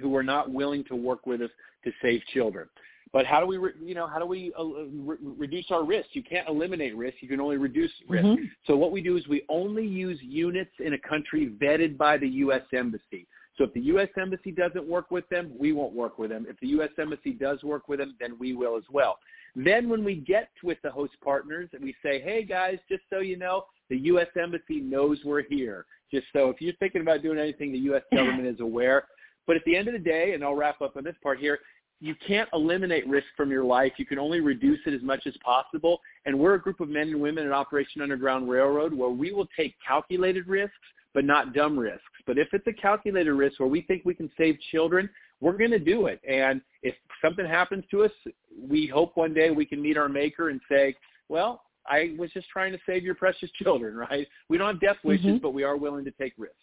who 0.02 0.16
are 0.16 0.24
not 0.24 0.52
willing 0.52 0.84
to 0.86 0.96
work 0.96 1.28
with 1.28 1.42
us 1.42 1.52
to 1.84 1.92
save 2.02 2.22
children. 2.34 2.68
But 3.12 3.26
how 3.26 3.40
do 3.40 3.48
we, 3.48 3.58
re, 3.58 3.72
you 3.84 3.96
know, 3.96 4.08
how 4.08 4.20
do 4.20 4.26
we 4.26 4.54
uh, 4.58 4.64
re- 4.64 5.18
reduce 5.22 5.66
our 5.72 5.84
risk? 5.84 6.10
You 6.14 6.24
can't 6.24 6.48
eliminate 6.48 6.96
risk. 6.96 7.18
You 7.22 7.28
can 7.28 7.42
only 7.42 7.58
reduce 7.58 7.92
risk. 8.08 8.26
Mm-hmm. 8.26 8.44
So 8.68 8.78
what 8.78 8.92
we 8.92 9.02
do 9.02 9.18
is 9.18 9.28
we 9.28 9.44
only 9.50 9.86
use 9.86 10.20
units 10.22 10.72
in 10.80 10.94
a 10.94 10.98
country 10.98 11.52
vetted 11.62 11.98
by 11.98 12.18
the 12.18 12.28
U.S. 12.28 12.62
Embassy. 12.74 13.28
So 13.58 13.66
if 13.66 13.74
the 13.74 13.82
U.S. 13.82 14.08
Embassy 14.18 14.52
doesn't 14.52 14.88
work 14.88 15.12
with 15.12 15.28
them, 15.30 15.52
we 15.60 15.74
won't 15.74 15.94
work 15.94 16.20
with 16.20 16.30
them. 16.30 16.46
If 16.48 16.60
the 16.60 16.68
U.S. 16.68 16.92
Embassy 17.00 17.32
does 17.32 17.64
work 17.64 17.90
with 17.90 18.00
them, 18.00 18.16
then 18.20 18.38
we 18.40 18.54
will 18.54 18.78
as 18.78 18.84
well. 18.92 19.18
Then 19.56 19.90
when 19.90 20.06
we 20.06 20.16
get 20.16 20.50
with 20.64 20.78
the 20.84 20.92
host 20.92 21.14
partners 21.24 21.70
and 21.74 21.84
we 21.84 21.96
say, 22.04 22.22
hey 22.22 22.44
guys, 22.44 22.78
just 22.88 23.02
so 23.10 23.20
you 23.20 23.38
know, 23.38 23.66
the 23.90 23.98
U.S. 23.98 24.28
Embassy 24.42 24.80
knows 24.80 25.18
we're 25.26 25.44
here. 25.44 25.86
Just 26.12 26.28
so 26.32 26.50
if 26.50 26.62
you're 26.62 26.74
thinking 26.76 27.02
about 27.02 27.22
doing 27.22 27.40
anything, 27.40 27.72
the 27.72 27.80
U.S. 27.80 28.04
government 28.14 28.48
is 28.48 28.60
aware. 28.60 29.06
But 29.48 29.56
at 29.56 29.64
the 29.66 29.76
end 29.76 29.88
of 29.88 29.94
the 29.94 30.00
day, 30.00 30.34
and 30.34 30.44
I'll 30.44 30.56
wrap 30.56 30.82
up 30.82 30.96
on 30.96 31.04
this 31.04 31.16
part 31.24 31.40
here, 31.40 31.60
you 32.02 32.16
can't 32.26 32.50
eliminate 32.54 33.08
risk 33.08 33.28
from 33.36 33.52
your 33.52 33.64
life. 33.64 33.94
You 33.98 34.06
can 34.06 34.20
only 34.20 34.40
reduce 34.40 34.80
it 34.86 34.94
as 34.94 35.02
much 35.02 35.28
as 35.28 35.34
possible. 35.44 36.00
And 36.26 36.38
we're 36.38 36.54
a 36.54 36.62
group 36.62 36.80
of 36.80 36.90
men 36.90 37.10
and 37.10 37.20
women 37.20 37.46
at 37.46 37.52
Operation 37.52 38.02
Underground 38.02 38.50
Railroad 38.50 38.94
where 38.94 39.10
we 39.10 39.32
will 39.32 39.48
take 39.58 39.76
calculated 39.86 40.48
risks, 40.48 40.76
but 41.14 41.26
not 41.26 41.54
dumb 41.54 41.78
risks. 41.78 42.04
But 42.26 42.38
if 42.38 42.48
it's 42.54 42.68
a 42.68 42.74
calculated 42.74 43.34
risk 43.34 43.60
where 43.60 43.68
we 43.68 43.82
think 43.82 44.04
we 44.06 44.14
can 44.14 44.32
save 44.38 44.58
children, 44.72 45.10
we're 45.42 45.58
going 45.58 45.72
to 45.72 45.80
do 45.80 46.08
it. 46.08 46.22
And 46.28 46.62
if 46.84 46.96
something 47.22 47.46
happens 47.46 47.84
to 47.92 48.04
us, 48.04 48.12
we 48.58 48.88
hope 48.88 49.18
one 49.18 49.34
day 49.34 49.52
we 49.52 49.66
can 49.66 49.82
meet 49.82 49.98
our 49.98 50.10
maker 50.10 50.50
and 50.50 50.62
say, 50.70 50.96
well, 51.28 51.64
I 51.86 52.16
was 52.18 52.32
just 52.32 52.48
trying 52.50 52.72
to 52.72 52.80
save 52.86 53.04
your 53.04 53.16
precious 53.16 53.50
children, 53.62 53.96
right? 53.96 54.28
We 54.48 54.58
don't 54.58 54.68
have 54.68 54.82
death 54.82 55.04
wishes, 55.04 55.26
mm-hmm. 55.26 55.38
but 55.38 55.52
we 55.52 55.64
are 55.64 55.76
willing 55.76 56.06
to 56.06 56.12
take 56.12 56.34
risks. 56.38 56.56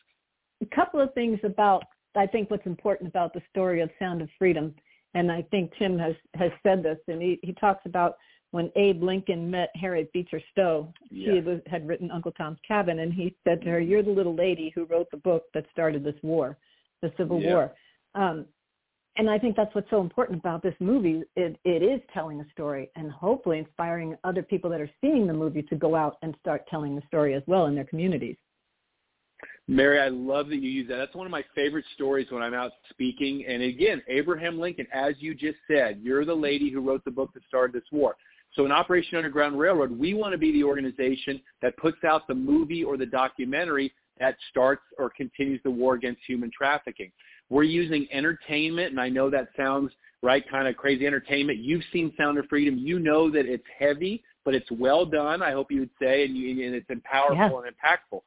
A 0.63 0.75
couple 0.75 1.01
of 1.01 1.13
things 1.13 1.39
about, 1.45 1.85
I 2.15 2.27
think 2.27 2.51
what's 2.51 2.65
important 2.65 3.11
about 3.11 3.35
the 3.35 3.43
story 3.51 3.83
of 3.83 3.91
Sound 3.99 4.23
of 4.23 4.29
Freedom 4.39 4.75
and 5.15 5.31
I 5.31 5.43
think 5.51 5.73
Tim 5.79 5.99
has 5.99 6.15
has 6.35 6.51
said 6.63 6.83
this, 6.83 6.99
and 7.09 7.21
he 7.21 7.39
he 7.43 7.53
talks 7.53 7.85
about 7.87 8.17
when 8.51 8.71
Abe 8.77 9.03
Lincoln 9.03 9.51
met 9.51 9.71
Harriet 9.75 10.13
Beecher 10.13 10.41
Stowe. 10.53 10.93
Yeah. 11.11 11.35
She 11.35 11.41
was, 11.41 11.61
had 11.67 11.87
written 11.87 12.11
Uncle 12.11 12.33
Tom's 12.33 12.59
Cabin, 12.67 13.01
and 13.01 13.13
he 13.13 13.35
said 13.45 13.61
to 13.63 13.71
her, 13.71 13.81
"You're 13.81 14.03
the 14.03 14.11
little 14.11 14.35
lady 14.35 14.73
who 14.75 14.85
wrote 14.85 15.11
the 15.11 15.17
book 15.19 15.45
that 15.55 15.67
started 15.73 16.05
this 16.05 16.15
war, 16.23 16.57
the 17.03 17.13
Civil 17.17 17.41
yeah. 17.41 17.53
War." 17.53 17.73
Um, 18.15 18.47
and 19.19 19.31
I 19.31 19.39
think 19.39 19.57
that's 19.57 19.75
what's 19.75 19.89
so 19.91 20.01
important 20.01 20.41
about 20.41 20.63
this 20.63 20.75
movie. 20.79 21.23
It, 21.37 21.59
it 21.65 21.83
is 21.83 22.01
telling 22.13 22.41
a 22.41 22.51
story 22.51 22.91
and 22.97 23.11
hopefully 23.11 23.59
inspiring 23.59 24.17
other 24.25 24.43
people 24.43 24.69
that 24.71 24.81
are 24.81 24.91
seeing 25.01 25.27
the 25.27 25.33
movie 25.33 25.63
to 25.63 25.75
go 25.75 25.95
out 25.95 26.19
and 26.23 26.37
start 26.41 26.67
telling 26.69 26.95
the 26.95 27.03
story 27.07 27.35
as 27.35 27.43
well 27.47 27.67
in 27.67 27.75
their 27.75 27.85
communities. 27.85 28.37
Mary, 29.69 29.99
I 29.99 30.09
love 30.09 30.49
that 30.49 30.57
you 30.57 30.71
use 30.71 30.89
that. 30.89 30.97
That's 30.97 31.15
one 31.15 31.27
of 31.27 31.33
my 31.33 31.45
favorite 31.55 31.85
stories 31.95 32.29
when 32.31 32.43
I'm 32.43 32.55
out 32.55 32.73
speaking. 32.91 33.45
And 33.49 33.63
again, 33.63 34.01
Abraham 34.09 34.61
Lincoln, 34.61 34.87
as 34.93 35.15
you 35.19 35.35
just 35.35 35.59
said, 35.69 35.99
you're 36.03 36.25
the 36.25 36.35
lady 36.35 36.71
who 36.71 36.81
wrote 36.81 37.05
the 37.05 37.11
book 37.11 37.31
that 37.35 37.43
started 37.49 37.75
this 37.75 37.89
war. 37.91 38.17
So 38.55 38.65
in 38.65 38.71
Operation 38.71 39.17
Underground 39.17 39.59
Railroad, 39.59 39.91
we 39.91 40.15
want 40.15 40.33
to 40.33 40.39
be 40.39 40.53
the 40.53 40.63
organization 40.63 41.41
that 41.63 41.77
puts 41.79 42.05
out 42.05 42.29
the 42.29 42.35
movie 42.35 42.85
or 42.85 42.97
the 42.97 43.07
documentary 43.07 43.93
that 44.21 44.37
starts 44.51 44.83
or 44.99 45.11
continues 45.11 45.61
the 45.65 45.71
war 45.71 45.95
against 45.95 46.21
human 46.27 46.51
trafficking. 46.57 47.11
We're 47.51 47.65
using 47.65 48.07
entertainment, 48.13 48.91
and 48.91 49.01
I 49.01 49.09
know 49.09 49.31
that 49.31 49.49
sounds 49.57 49.93
right? 50.23 50.49
Kind 50.49 50.67
of 50.69 50.77
crazy 50.77 51.07
entertainment. 51.07 51.59
You've 51.59 51.85
seen 51.93 52.13
Sound 52.17 52.39
of 52.39 52.47
Freedom. 52.47 52.77
You 52.79 52.99
know 52.99 53.31
that 53.31 53.47
it's 53.47 53.65
heavy, 53.79 54.23
but 54.45 54.55
it's 54.55 54.71
well 54.71 55.07
done. 55.07 55.43
I 55.43 55.53
hope 55.53 55.71
you 55.71 55.81
would 55.81 55.91
say, 56.01 56.25
and, 56.25 56.37
you, 56.37 56.67
and 56.67 56.75
it's 56.75 56.87
powerful 57.05 57.37
yeah. 57.37 57.69
and 57.69 57.77
impactful. 57.77 58.21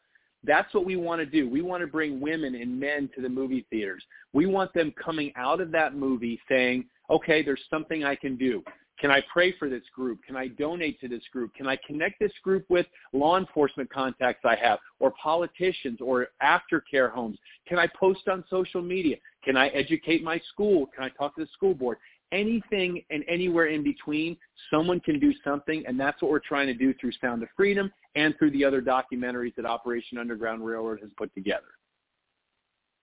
That's 0.44 0.74
what 0.74 0.86
we 0.86 0.96
want 0.96 1.20
to 1.20 1.26
do. 1.26 1.50
We 1.50 1.62
want 1.62 1.82
to 1.82 1.88
bring 1.88 2.20
women 2.20 2.56
and 2.56 2.80
men 2.80 3.10
to 3.16 3.22
the 3.22 3.30
movie 3.30 3.66
theaters. 3.70 4.04
We 4.34 4.46
want 4.46 4.74
them 4.74 4.94
coming 5.04 5.34
out 5.36 5.60
of 5.60 5.72
that 5.72 5.96
movie 5.96 6.40
saying, 6.48 6.86
okay, 7.10 7.44
there's 7.44 7.62
something 7.70 8.04
I 8.04 8.16
can 8.16 8.38
do. 8.38 8.64
Can 9.00 9.12
I 9.12 9.22
pray 9.32 9.54
for 9.58 9.70
this 9.70 9.84
group? 9.96 10.20
Can 10.26 10.36
I 10.36 10.50
donate 10.50 11.00
to 11.00 11.08
this 11.08 11.24
group? 11.32 11.54
Can 11.56 11.68
I 11.68 11.78
connect 11.88 12.20
this 12.20 12.34
group 12.44 12.66
with 12.70 12.86
law 13.14 13.38
enforcement 13.38 13.90
contacts 13.90 14.44
I 14.44 14.56
have 14.56 14.80
or 15.00 15.14
politicians 15.22 16.00
or 16.02 16.28
aftercare 16.44 17.10
homes? 17.10 17.38
Can 17.68 17.80
I 17.80 17.88
post 17.98 18.28
on 18.28 18.44
social 18.50 18.82
media? 18.82 19.16
Can 19.44 19.56
I 19.56 19.68
educate 19.70 20.22
my 20.22 20.42
school? 20.52 20.88
Can 20.94 21.04
I 21.06 21.10
talk 21.10 21.36
to 21.36 21.42
the 21.42 21.50
school 21.54 21.74
board? 21.74 21.98
Anything 22.32 23.02
and 23.10 23.24
anywhere 23.28 23.68
in 23.68 23.84
between, 23.84 24.38
someone 24.72 25.00
can 25.00 25.20
do 25.20 25.34
something, 25.44 25.84
and 25.88 26.00
that's 26.00 26.22
what 26.22 26.30
we're 26.30 26.40
trying 26.40 26.68
to 26.68 26.74
do 26.74 26.94
through 27.00 27.12
Sound 27.20 27.42
of 27.42 27.50
Freedom 27.58 27.92
and 28.16 28.36
through 28.38 28.52
the 28.52 28.64
other 28.64 28.82
documentaries 28.82 29.56
that 29.56 29.66
Operation 29.66 30.18
Underground 30.18 30.64
Railroad 30.64 31.00
has 31.02 31.10
put 31.18 31.34
together. 31.34 31.68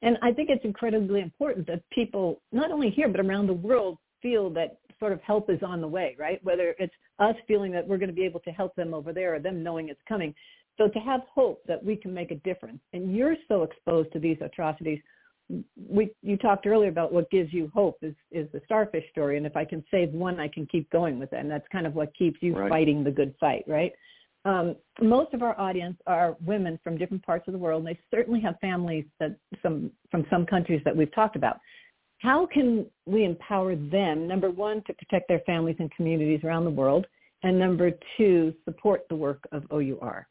And 0.02 0.18
I 0.22 0.32
think 0.32 0.50
it's 0.50 0.64
incredibly 0.64 1.20
important 1.20 1.66
that 1.66 1.82
people, 1.90 2.40
not 2.52 2.70
only 2.70 2.90
here, 2.90 3.08
but 3.08 3.20
around 3.20 3.46
the 3.46 3.54
world, 3.54 3.98
feel 4.22 4.50
that 4.50 4.78
sort 4.98 5.12
of 5.12 5.20
help 5.22 5.50
is 5.50 5.62
on 5.62 5.80
the 5.80 5.88
way, 5.88 6.14
right? 6.18 6.42
Whether 6.44 6.74
it's 6.78 6.94
us 7.18 7.34
feeling 7.48 7.72
that 7.72 7.86
we're 7.86 7.98
going 7.98 8.08
to 8.10 8.14
be 8.14 8.24
able 8.24 8.40
to 8.40 8.50
help 8.50 8.74
them 8.76 8.94
over 8.94 9.12
there 9.12 9.34
or 9.34 9.38
them 9.40 9.62
knowing 9.62 9.88
it's 9.88 10.00
coming. 10.08 10.34
So 10.78 10.88
to 10.88 10.98
have 11.00 11.22
hope 11.32 11.62
that 11.66 11.82
we 11.82 11.96
can 11.96 12.12
make 12.12 12.30
a 12.30 12.36
difference, 12.36 12.80
and 12.92 13.14
you're 13.14 13.36
so 13.48 13.62
exposed 13.62 14.12
to 14.12 14.18
these 14.18 14.36
atrocities, 14.40 15.00
we 15.88 16.10
you 16.22 16.36
talked 16.36 16.66
earlier 16.66 16.88
about 16.88 17.12
what 17.12 17.30
gives 17.30 17.52
you 17.52 17.70
hope 17.74 17.98
is 18.02 18.14
is 18.30 18.48
the 18.52 18.60
starfish 18.64 19.04
story, 19.10 19.36
and 19.36 19.46
if 19.46 19.56
I 19.56 19.64
can 19.64 19.84
save 19.90 20.12
one, 20.12 20.40
I 20.40 20.48
can 20.48 20.66
keep 20.66 20.90
going 20.90 21.18
with 21.18 21.32
it, 21.32 21.38
and 21.38 21.50
that's 21.50 21.66
kind 21.70 21.86
of 21.86 21.94
what 21.94 22.14
keeps 22.16 22.38
you 22.40 22.56
right. 22.56 22.68
fighting 22.68 23.04
the 23.04 23.10
good 23.10 23.34
fight, 23.38 23.64
right? 23.66 23.92
Um, 24.44 24.76
most 25.00 25.34
of 25.34 25.42
our 25.42 25.58
audience 25.60 25.96
are 26.06 26.36
women 26.44 26.78
from 26.82 26.96
different 26.98 27.24
parts 27.24 27.48
of 27.48 27.52
the 27.52 27.58
world, 27.58 27.84
and 27.84 27.94
they 27.94 28.00
certainly 28.10 28.40
have 28.40 28.56
families 28.60 29.04
that 29.20 29.36
some 29.62 29.90
from 30.10 30.26
some 30.30 30.46
countries 30.46 30.82
that 30.84 30.96
we've 30.96 31.14
talked 31.14 31.36
about 31.36 31.58
how 32.18 32.46
can 32.46 32.86
we 33.04 33.24
empower 33.24 33.76
them, 33.76 34.26
number 34.26 34.50
one, 34.50 34.82
to 34.86 34.94
protect 34.94 35.28
their 35.28 35.40
families 35.40 35.76
and 35.78 35.90
communities 35.92 36.40
around 36.44 36.64
the 36.64 36.70
world, 36.70 37.06
and 37.42 37.58
number 37.58 37.92
two, 38.16 38.54
support 38.64 39.02
the 39.08 39.16
work 39.16 39.46
of 39.52 39.64
OUR? 39.70 40.26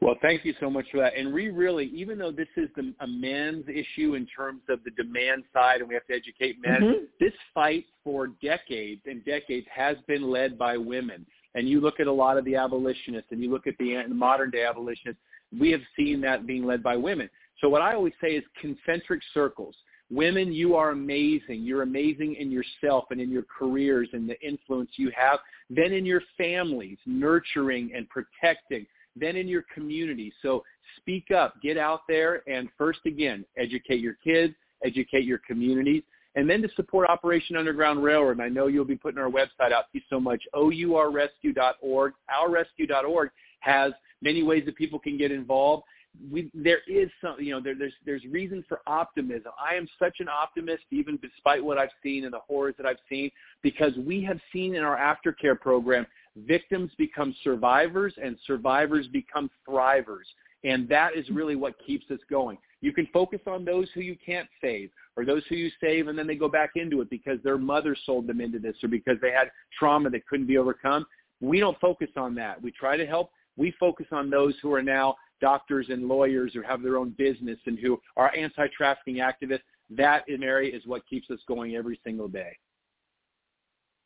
Well, 0.00 0.16
thank 0.20 0.44
you 0.44 0.54
so 0.60 0.68
much 0.68 0.86
for 0.90 0.98
that. 0.98 1.16
And 1.16 1.32
we 1.32 1.48
really, 1.48 1.86
even 1.86 2.18
though 2.18 2.30
this 2.30 2.48
is 2.56 2.68
the, 2.76 2.92
a 3.00 3.06
man's 3.06 3.64
issue 3.66 4.14
in 4.14 4.26
terms 4.26 4.60
of 4.68 4.80
the 4.84 4.90
demand 4.90 5.44
side 5.54 5.80
and 5.80 5.88
we 5.88 5.94
have 5.94 6.06
to 6.06 6.14
educate 6.14 6.56
men, 6.64 6.82
mm-hmm. 6.82 7.04
this 7.18 7.32
fight 7.54 7.86
for 8.04 8.28
decades 8.42 9.00
and 9.06 9.24
decades 9.24 9.66
has 9.74 9.96
been 10.06 10.30
led 10.30 10.58
by 10.58 10.76
women. 10.76 11.24
And 11.54 11.66
you 11.66 11.80
look 11.80 11.98
at 11.98 12.06
a 12.06 12.12
lot 12.12 12.36
of 12.36 12.44
the 12.44 12.56
abolitionists 12.56 13.28
and 13.30 13.42
you 13.42 13.50
look 13.50 13.66
at 13.66 13.74
the, 13.78 14.02
the 14.06 14.14
modern 14.14 14.50
day 14.50 14.64
abolitionists, 14.64 15.22
we 15.58 15.70
have 15.70 15.80
seen 15.96 16.20
that 16.20 16.46
being 16.46 16.66
led 16.66 16.82
by 16.82 16.96
women. 16.96 17.30
So 17.62 17.70
what 17.70 17.80
I 17.80 17.94
always 17.94 18.12
say 18.20 18.32
is 18.36 18.44
concentric 18.60 19.22
circles. 19.32 19.74
Women, 20.10 20.52
you 20.52 20.76
are 20.76 20.90
amazing. 20.90 21.62
You're 21.62 21.82
amazing 21.82 22.36
in 22.38 22.50
yourself 22.50 23.04
and 23.10 23.20
in 23.20 23.30
your 23.30 23.44
careers 23.44 24.08
and 24.12 24.28
the 24.28 24.40
influence 24.40 24.90
you 24.96 25.10
have. 25.16 25.38
Then 25.70 25.92
in 25.92 26.04
your 26.04 26.20
families, 26.36 26.98
nurturing 27.06 27.92
and 27.94 28.06
protecting. 28.08 28.86
Then 29.18 29.36
in 29.36 29.48
your 29.48 29.64
community. 29.74 30.32
So 30.42 30.62
speak 30.98 31.30
up, 31.30 31.54
get 31.62 31.78
out 31.78 32.02
there, 32.08 32.42
and 32.48 32.68
first 32.76 33.00
again, 33.06 33.44
educate 33.56 34.00
your 34.00 34.16
kids, 34.22 34.54
educate 34.84 35.24
your 35.24 35.40
communities, 35.46 36.02
and 36.34 36.48
then 36.48 36.60
to 36.62 36.68
support 36.76 37.08
Operation 37.08 37.56
Underground 37.56 38.02
Railroad. 38.02 38.32
And 38.32 38.42
I 38.42 38.48
know 38.48 38.66
you'll 38.66 38.84
be 38.84 38.96
putting 38.96 39.18
our 39.18 39.30
website 39.30 39.72
out. 39.72 39.86
Thank 39.86 39.94
you 39.94 40.00
so 40.10 40.20
much. 40.20 40.42
OURrescue.org. 40.54 42.12
OurRescue.org 42.30 43.30
has 43.60 43.92
many 44.22 44.42
ways 44.42 44.64
that 44.66 44.76
people 44.76 44.98
can 44.98 45.16
get 45.16 45.32
involved 45.32 45.84
we 46.30 46.50
there 46.54 46.80
is 46.86 47.08
some 47.20 47.36
you 47.38 47.52
know 47.52 47.60
there, 47.60 47.74
there's 47.74 47.92
there's 48.04 48.24
reason 48.26 48.64
for 48.68 48.80
optimism. 48.86 49.52
I 49.58 49.74
am 49.74 49.88
such 49.98 50.16
an 50.20 50.28
optimist, 50.28 50.84
even 50.90 51.18
despite 51.22 51.64
what 51.64 51.78
I've 51.78 51.90
seen 52.02 52.24
and 52.24 52.32
the 52.32 52.40
horrors 52.40 52.74
that 52.78 52.86
I've 52.86 52.98
seen, 53.08 53.30
because 53.62 53.92
we 53.96 54.22
have 54.24 54.38
seen 54.52 54.74
in 54.74 54.82
our 54.82 54.96
aftercare 54.96 55.58
program 55.58 56.06
victims 56.36 56.90
become 56.98 57.34
survivors 57.42 58.14
and 58.22 58.36
survivors 58.46 59.06
become 59.08 59.50
thrivers, 59.68 60.26
and 60.64 60.88
that 60.88 61.16
is 61.16 61.28
really 61.30 61.56
what 61.56 61.74
keeps 61.84 62.10
us 62.10 62.20
going. 62.30 62.58
You 62.80 62.92
can 62.92 63.08
focus 63.12 63.40
on 63.46 63.64
those 63.64 63.88
who 63.94 64.00
you 64.00 64.16
can't 64.24 64.48
save 64.60 64.90
or 65.16 65.24
those 65.24 65.42
who 65.48 65.56
you 65.56 65.70
save 65.80 66.08
and 66.08 66.18
then 66.18 66.26
they 66.26 66.34
go 66.34 66.48
back 66.48 66.70
into 66.76 67.00
it 67.00 67.08
because 67.10 67.38
their 67.42 67.58
mother 67.58 67.96
sold 68.04 68.26
them 68.26 68.40
into 68.40 68.58
this 68.58 68.76
or 68.82 68.88
because 68.88 69.16
they 69.22 69.32
had 69.32 69.50
trauma 69.78 70.10
that 70.10 70.26
couldn't 70.26 70.46
be 70.46 70.58
overcome. 70.58 71.06
We 71.40 71.58
don't 71.58 71.78
focus 71.80 72.10
on 72.16 72.34
that. 72.36 72.62
We 72.62 72.70
try 72.70 72.96
to 72.96 73.06
help. 73.06 73.30
We 73.56 73.72
focus 73.80 74.06
on 74.12 74.28
those 74.30 74.54
who 74.62 74.72
are 74.74 74.82
now 74.82 75.16
doctors 75.40 75.86
and 75.88 76.08
lawyers 76.08 76.52
who 76.54 76.62
have 76.62 76.82
their 76.82 76.96
own 76.96 77.10
business 77.10 77.58
and 77.66 77.78
who 77.78 78.00
are 78.16 78.34
anti-trafficking 78.36 79.16
activists. 79.16 79.60
That, 79.90 80.24
Mary, 80.28 80.72
is 80.72 80.82
what 80.86 81.06
keeps 81.06 81.30
us 81.30 81.38
going 81.46 81.76
every 81.76 82.00
single 82.04 82.28
day. 82.28 82.56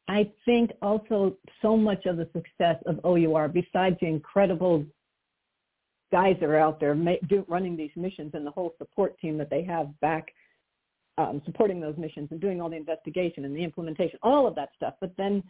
I 0.09 0.31
think 0.45 0.73
also 0.83 1.37
so 1.63 1.77
much 1.77 2.05
of 2.07 2.17
the 2.17 2.29
success 2.33 2.77
of 2.87 2.99
OUR, 3.05 3.49
besides 3.49 3.97
the 4.01 4.09
incredible 4.09 4.85
guys 6.11 6.37
that 6.41 6.49
are 6.49 6.59
out 6.59 6.81
there 6.81 6.95
running 7.49 7.77
these 7.77 7.93
missions 7.95 8.33
and 8.35 8.45
the 8.45 8.51
whole 8.51 8.75
support 8.79 9.19
team 9.21 9.39
that 9.39 9.49
they 9.49 9.63
have 9.63 9.89
back 10.01 10.33
um, 11.19 11.41
supporting 11.45 11.81
those 11.81 11.97
missions 11.97 12.29
and 12.31 12.41
doing 12.41 12.61
all 12.61 12.69
the 12.69 12.77
investigation 12.77 13.45
and 13.45 13.55
the 13.55 13.63
implementation, 13.63 14.19
all 14.23 14.47
of 14.47 14.55
that 14.57 14.71
stuff. 14.75 14.95
But 15.01 15.13
then 15.17 15.43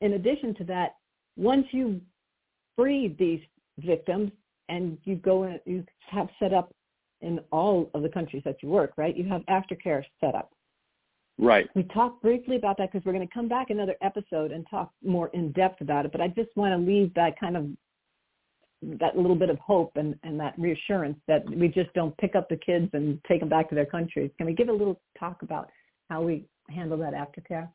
in 0.00 0.14
addition 0.14 0.54
to 0.56 0.64
that, 0.64 0.96
once 1.36 1.66
you 1.70 2.00
free 2.76 3.16
these 3.18 3.40
victims, 3.78 4.30
and 4.72 4.96
you 5.04 5.16
go 5.16 5.44
in, 5.44 5.60
you 5.66 5.84
have 6.10 6.28
set 6.38 6.54
up 6.54 6.74
in 7.20 7.38
all 7.52 7.90
of 7.94 8.02
the 8.02 8.08
countries 8.08 8.42
that 8.44 8.56
you 8.62 8.68
work, 8.68 8.92
right? 8.96 9.14
You 9.16 9.28
have 9.28 9.42
aftercare 9.42 10.02
set 10.20 10.34
up. 10.34 10.50
Right. 11.38 11.68
We 11.74 11.82
talked 11.84 12.22
briefly 12.22 12.56
about 12.56 12.78
that 12.78 12.90
because 12.90 13.04
we're 13.04 13.12
going 13.12 13.26
to 13.26 13.34
come 13.34 13.48
back 13.48 13.70
another 13.70 13.96
episode 14.00 14.50
and 14.50 14.66
talk 14.70 14.90
more 15.04 15.28
in 15.34 15.52
depth 15.52 15.80
about 15.82 16.06
it. 16.06 16.12
But 16.12 16.20
I 16.20 16.28
just 16.28 16.50
want 16.56 16.72
to 16.72 16.90
leave 16.90 17.12
that 17.14 17.38
kind 17.38 17.56
of 17.56 17.66
that 18.98 19.16
little 19.16 19.36
bit 19.36 19.48
of 19.48 19.58
hope 19.60 19.92
and, 19.94 20.16
and 20.24 20.40
that 20.40 20.58
reassurance 20.58 21.16
that 21.28 21.48
we 21.48 21.68
just 21.68 21.92
don't 21.94 22.16
pick 22.18 22.34
up 22.34 22.48
the 22.48 22.56
kids 22.56 22.88
and 22.94 23.20
take 23.28 23.38
them 23.38 23.48
back 23.48 23.68
to 23.68 23.76
their 23.76 23.86
countries. 23.86 24.30
Can 24.38 24.46
we 24.46 24.54
give 24.54 24.68
a 24.68 24.72
little 24.72 25.00
talk 25.16 25.42
about 25.42 25.70
how 26.10 26.22
we 26.22 26.46
handle 26.68 26.98
that 26.98 27.14
aftercare? 27.14 27.68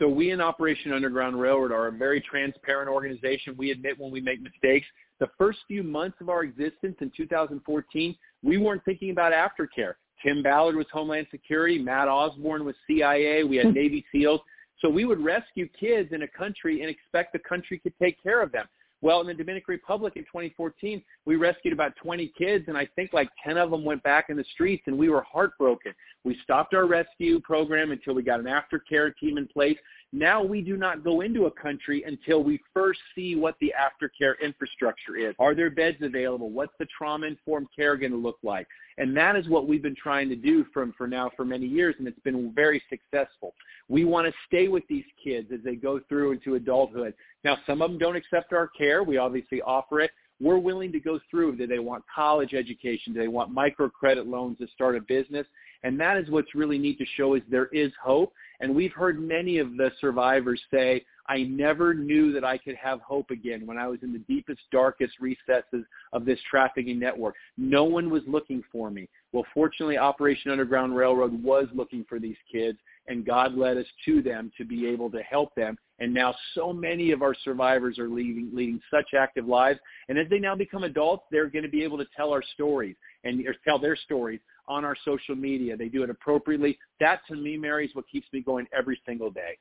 So 0.00 0.08
we 0.08 0.32
in 0.32 0.40
Operation 0.40 0.92
Underground 0.92 1.38
Railroad 1.38 1.70
are 1.70 1.86
a 1.86 1.92
very 1.92 2.20
transparent 2.20 2.88
organization. 2.88 3.54
We 3.56 3.70
admit 3.70 4.00
when 4.00 4.10
we 4.10 4.20
make 4.20 4.40
mistakes. 4.42 4.86
The 5.20 5.28
first 5.38 5.58
few 5.68 5.82
months 5.82 6.16
of 6.20 6.28
our 6.28 6.42
existence 6.42 6.96
in 7.00 7.12
2014, 7.16 8.16
we 8.42 8.56
weren't 8.56 8.84
thinking 8.84 9.10
about 9.10 9.32
aftercare. 9.32 9.94
Tim 10.24 10.42
Ballard 10.42 10.76
was 10.76 10.86
Homeland 10.92 11.26
Security. 11.30 11.78
Matt 11.78 12.08
Osborne 12.08 12.64
was 12.64 12.74
CIA. 12.86 13.44
We 13.44 13.56
had 13.56 13.66
hmm. 13.66 13.72
Navy 13.72 14.04
SEALs. 14.12 14.40
So 14.80 14.88
we 14.88 15.04
would 15.04 15.22
rescue 15.22 15.68
kids 15.78 16.12
in 16.12 16.22
a 16.22 16.28
country 16.28 16.80
and 16.80 16.90
expect 16.90 17.34
the 17.34 17.38
country 17.38 17.78
could 17.78 17.92
take 18.00 18.22
care 18.22 18.42
of 18.42 18.50
them. 18.50 18.66
Well, 19.02 19.22
in 19.22 19.26
the 19.26 19.34
Dominican 19.34 19.72
Republic 19.72 20.14
in 20.16 20.24
2014, 20.24 21.02
we 21.24 21.36
rescued 21.36 21.72
about 21.72 21.96
20 21.96 22.32
kids, 22.36 22.66
and 22.68 22.76
I 22.76 22.86
think 22.96 23.12
like 23.12 23.30
10 23.44 23.56
of 23.56 23.70
them 23.70 23.84
went 23.84 24.02
back 24.02 24.26
in 24.28 24.36
the 24.36 24.44
streets, 24.52 24.82
and 24.86 24.98
we 24.98 25.08
were 25.08 25.22
heartbroken. 25.22 25.94
We 26.24 26.38
stopped 26.42 26.74
our 26.74 26.86
rescue 26.86 27.40
program 27.40 27.92
until 27.92 28.14
we 28.14 28.22
got 28.22 28.40
an 28.40 28.46
aftercare 28.46 29.12
team 29.16 29.38
in 29.38 29.48
place. 29.48 29.78
Now 30.12 30.42
we 30.42 30.60
do 30.60 30.76
not 30.76 31.04
go 31.04 31.20
into 31.20 31.46
a 31.46 31.50
country 31.50 32.02
until 32.04 32.42
we 32.42 32.60
first 32.74 32.98
see 33.14 33.36
what 33.36 33.54
the 33.60 33.72
aftercare 33.78 34.34
infrastructure 34.42 35.16
is. 35.16 35.34
Are 35.38 35.54
there 35.54 35.70
beds 35.70 35.98
available? 36.02 36.50
What's 36.50 36.74
the 36.78 36.86
trauma-informed 36.96 37.68
care 37.74 37.96
going 37.96 38.12
to 38.12 38.18
look 38.18 38.38
like? 38.42 38.66
And 38.98 39.16
that 39.16 39.36
is 39.36 39.48
what 39.48 39.66
we've 39.68 39.82
been 39.82 39.96
trying 39.96 40.28
to 40.28 40.36
do 40.36 40.66
from 40.74 40.92
for 40.98 41.06
now 41.06 41.30
for 41.36 41.44
many 41.44 41.66
years, 41.66 41.94
and 41.98 42.06
it's 42.06 42.18
been 42.20 42.52
very 42.52 42.82
successful. 42.90 43.54
We 43.88 44.04
want 44.04 44.26
to 44.26 44.32
stay 44.46 44.68
with 44.68 44.82
these 44.88 45.04
kids 45.22 45.50
as 45.54 45.60
they 45.64 45.76
go 45.76 46.00
through 46.08 46.32
into 46.32 46.56
adulthood. 46.56 47.14
Now, 47.44 47.56
some 47.66 47.80
of 47.80 47.90
them 47.90 47.98
don't 47.98 48.16
accept 48.16 48.52
our 48.52 48.68
care. 48.68 48.89
We 48.98 49.16
obviously 49.16 49.62
offer 49.62 50.00
it. 50.00 50.10
We're 50.40 50.58
willing 50.58 50.90
to 50.92 51.00
go 51.00 51.20
through. 51.30 51.56
Do 51.56 51.66
they 51.66 51.78
want 51.78 52.02
college 52.12 52.54
education? 52.54 53.12
Do 53.12 53.20
they 53.20 53.28
want 53.28 53.54
microcredit 53.54 54.26
loans 54.26 54.58
to 54.58 54.66
start 54.68 54.96
a 54.96 55.00
business? 55.00 55.46
And 55.82 55.98
that 56.00 56.16
is 56.16 56.28
what's 56.30 56.54
really 56.54 56.78
neat 56.78 56.98
to 56.98 57.06
show 57.16 57.34
is 57.34 57.42
there 57.50 57.66
is 57.66 57.92
hope. 58.02 58.32
And 58.60 58.74
we've 58.74 58.92
heard 58.92 59.20
many 59.20 59.58
of 59.58 59.76
the 59.76 59.90
survivors 60.00 60.60
say, 60.70 61.04
I 61.28 61.44
never 61.44 61.94
knew 61.94 62.32
that 62.32 62.44
I 62.44 62.58
could 62.58 62.74
have 62.74 63.00
hope 63.00 63.30
again 63.30 63.66
when 63.66 63.78
I 63.78 63.86
was 63.86 64.00
in 64.02 64.12
the 64.12 64.18
deepest, 64.20 64.60
darkest 64.72 65.14
recesses 65.20 65.86
of 66.12 66.24
this 66.24 66.38
trafficking 66.50 66.98
network. 66.98 67.34
No 67.56 67.84
one 67.84 68.10
was 68.10 68.22
looking 68.26 68.62
for 68.72 68.90
me. 68.90 69.08
Well, 69.32 69.46
fortunately, 69.54 69.96
Operation 69.96 70.50
Underground 70.50 70.96
Railroad 70.96 71.40
was 71.42 71.68
looking 71.72 72.04
for 72.08 72.18
these 72.18 72.36
kids, 72.50 72.78
and 73.10 73.26
God 73.26 73.56
led 73.56 73.76
us 73.76 73.86
to 74.06 74.22
them 74.22 74.52
to 74.56 74.64
be 74.64 74.86
able 74.86 75.10
to 75.10 75.20
help 75.22 75.52
them. 75.56 75.76
And 75.98 76.14
now 76.14 76.32
so 76.54 76.72
many 76.72 77.10
of 77.10 77.22
our 77.22 77.34
survivors 77.44 77.98
are 77.98 78.08
leading, 78.08 78.50
leading 78.54 78.80
such 78.90 79.14
active 79.18 79.46
lives. 79.46 79.80
And 80.08 80.16
as 80.16 80.28
they 80.30 80.38
now 80.38 80.54
become 80.54 80.84
adults, 80.84 81.24
they're 81.30 81.50
going 81.50 81.64
to 81.64 81.68
be 81.68 81.82
able 81.82 81.98
to 81.98 82.06
tell 82.16 82.32
our 82.32 82.42
stories 82.54 82.94
and 83.24 83.44
tell 83.66 83.80
their 83.80 83.96
stories 83.96 84.40
on 84.68 84.84
our 84.84 84.96
social 85.04 85.34
media. 85.34 85.76
They 85.76 85.88
do 85.88 86.04
it 86.04 86.08
appropriately. 86.08 86.78
That 87.00 87.20
to 87.28 87.36
me, 87.36 87.58
Mary, 87.58 87.86
is 87.86 87.94
what 87.94 88.06
keeps 88.10 88.28
me 88.32 88.40
going 88.40 88.66
every 88.76 88.98
single 89.04 89.30
day. 89.30 89.58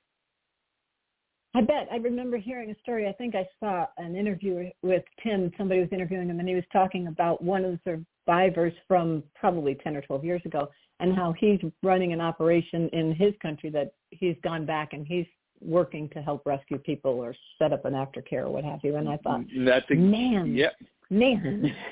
I 1.55 1.61
bet. 1.61 1.87
I 1.91 1.95
remember 1.95 2.37
hearing 2.37 2.69
a 2.69 2.79
story. 2.81 3.07
I 3.07 3.13
think 3.13 3.33
I 3.33 3.47
saw 3.59 3.87
an 3.97 4.15
interview 4.15 4.69
with 4.83 5.03
Tim. 5.23 5.51
Somebody 5.57 5.79
was 5.79 5.89
interviewing 5.91 6.29
him, 6.29 6.39
and 6.39 6.47
he 6.47 6.53
was 6.53 6.63
talking 6.71 7.07
about 7.07 7.43
one 7.43 7.65
of 7.65 7.71
the 7.71 8.03
survivors 8.27 8.73
from 8.87 9.23
probably 9.33 9.73
10 9.83 9.95
or 9.95 10.01
12 10.01 10.23
years 10.23 10.41
ago 10.45 10.69
and 10.99 11.15
how 11.15 11.33
he's 11.37 11.59
running 11.83 12.13
an 12.13 12.21
operation 12.21 12.89
in 12.89 13.13
his 13.13 13.33
country 13.41 13.69
that 13.69 13.93
he's 14.11 14.35
gone 14.43 14.65
back 14.65 14.93
and 14.93 15.07
he's 15.07 15.25
working 15.61 16.09
to 16.09 16.21
help 16.21 16.45
rescue 16.45 16.77
people 16.77 17.11
or 17.11 17.35
set 17.57 17.73
up 17.73 17.85
an 17.85 17.93
aftercare 17.93 18.43
or 18.43 18.49
what 18.49 18.63
have 18.63 18.79
you. 18.83 18.95
And 18.95 19.07
I 19.09 19.17
thought, 19.17 19.41
That's 19.65 19.85
a, 19.91 19.95
man, 19.95 20.55
yep. 20.55 20.73
man. 21.09 21.73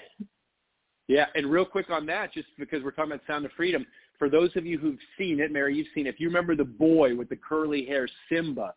Yeah, 1.09 1.27
and 1.35 1.49
real 1.49 1.63
quick 1.63 1.89
on 1.89 2.05
that, 2.07 2.33
just 2.33 2.49
because 2.59 2.83
we're 2.83 2.91
talking 2.91 3.13
about 3.13 3.25
Sound 3.25 3.45
of 3.45 3.51
Freedom, 3.55 3.85
for 4.19 4.29
those 4.29 4.49
of 4.57 4.65
you 4.65 4.77
who've 4.77 4.99
seen 5.17 5.39
it, 5.39 5.51
Mary, 5.51 5.73
you've 5.73 5.87
seen 5.95 6.05
it. 6.05 6.13
If 6.13 6.19
you 6.19 6.27
remember 6.27 6.55
the 6.55 6.65
boy 6.65 7.15
with 7.15 7.29
the 7.29 7.37
curly 7.37 7.85
hair, 7.85 8.09
Simba. 8.27 8.73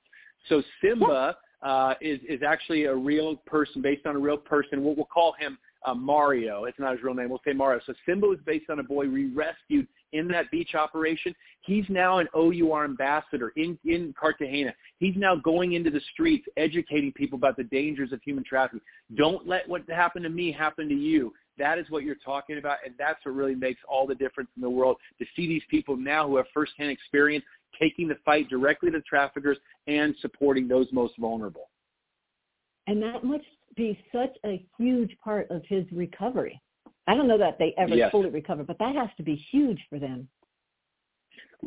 So 0.48 0.62
Simba 0.80 1.36
uh, 1.62 1.94
is 2.00 2.20
is 2.28 2.40
actually 2.46 2.84
a 2.84 2.94
real 2.94 3.36
person 3.46 3.82
based 3.82 4.06
on 4.06 4.14
a 4.14 4.18
real 4.18 4.36
person. 4.36 4.84
We'll, 4.84 4.94
we'll 4.94 5.06
call 5.06 5.34
him 5.40 5.58
uh, 5.84 5.94
Mario. 5.94 6.64
It's 6.64 6.78
not 6.78 6.92
his 6.92 7.02
real 7.02 7.14
name. 7.14 7.30
We'll 7.30 7.42
say 7.44 7.52
Mario. 7.52 7.80
So 7.84 7.94
Simba 8.06 8.28
was 8.28 8.38
based 8.46 8.70
on 8.70 8.78
a 8.78 8.84
boy 8.84 9.08
we 9.08 9.26
rescued 9.26 9.88
in 10.12 10.28
that 10.28 10.50
beach 10.50 10.74
operation. 10.74 11.34
He's 11.62 11.84
now 11.88 12.18
an 12.18 12.28
OUR 12.34 12.84
ambassador 12.84 13.52
in, 13.56 13.78
in 13.84 14.14
Cartagena. 14.18 14.74
He's 14.98 15.14
now 15.16 15.36
going 15.36 15.74
into 15.74 15.90
the 15.90 16.00
streets, 16.12 16.46
educating 16.56 17.12
people 17.12 17.36
about 17.36 17.56
the 17.56 17.64
dangers 17.64 18.12
of 18.12 18.20
human 18.22 18.44
trafficking. 18.44 18.80
Don't 19.16 19.46
let 19.46 19.68
what 19.68 19.88
happened 19.88 20.24
to 20.24 20.30
me 20.30 20.52
happen 20.52 20.88
to 20.88 20.94
you. 20.94 21.32
That 21.58 21.78
is 21.78 21.86
what 21.90 22.04
you're 22.04 22.14
talking 22.14 22.56
about, 22.58 22.78
and 22.84 22.94
that's 22.98 23.24
what 23.24 23.34
really 23.34 23.54
makes 23.54 23.80
all 23.86 24.06
the 24.06 24.14
difference 24.14 24.48
in 24.56 24.62
the 24.62 24.70
world 24.70 24.96
to 25.18 25.26
see 25.36 25.46
these 25.46 25.62
people 25.70 25.96
now 25.96 26.26
who 26.26 26.36
have 26.36 26.46
firsthand 26.54 26.90
experience 26.90 27.44
taking 27.78 28.08
the 28.08 28.16
fight 28.24 28.48
directly 28.48 28.90
to 28.90 28.98
the 28.98 29.02
traffickers 29.02 29.58
and 29.86 30.14
supporting 30.20 30.66
those 30.66 30.86
most 30.90 31.14
vulnerable. 31.18 31.68
And 32.86 33.02
that 33.02 33.24
must 33.24 33.44
be 33.76 33.98
such 34.10 34.36
a 34.44 34.64
huge 34.78 35.16
part 35.22 35.50
of 35.50 35.62
his 35.68 35.84
recovery. 35.92 36.60
I 37.06 37.14
don't 37.14 37.28
know 37.28 37.38
that 37.38 37.58
they 37.58 37.74
ever 37.76 37.94
yes. 37.94 38.10
fully 38.10 38.30
recover, 38.30 38.62
but 38.62 38.78
that 38.78 38.94
has 38.94 39.08
to 39.16 39.22
be 39.22 39.34
huge 39.34 39.80
for 39.88 39.98
them. 39.98 40.28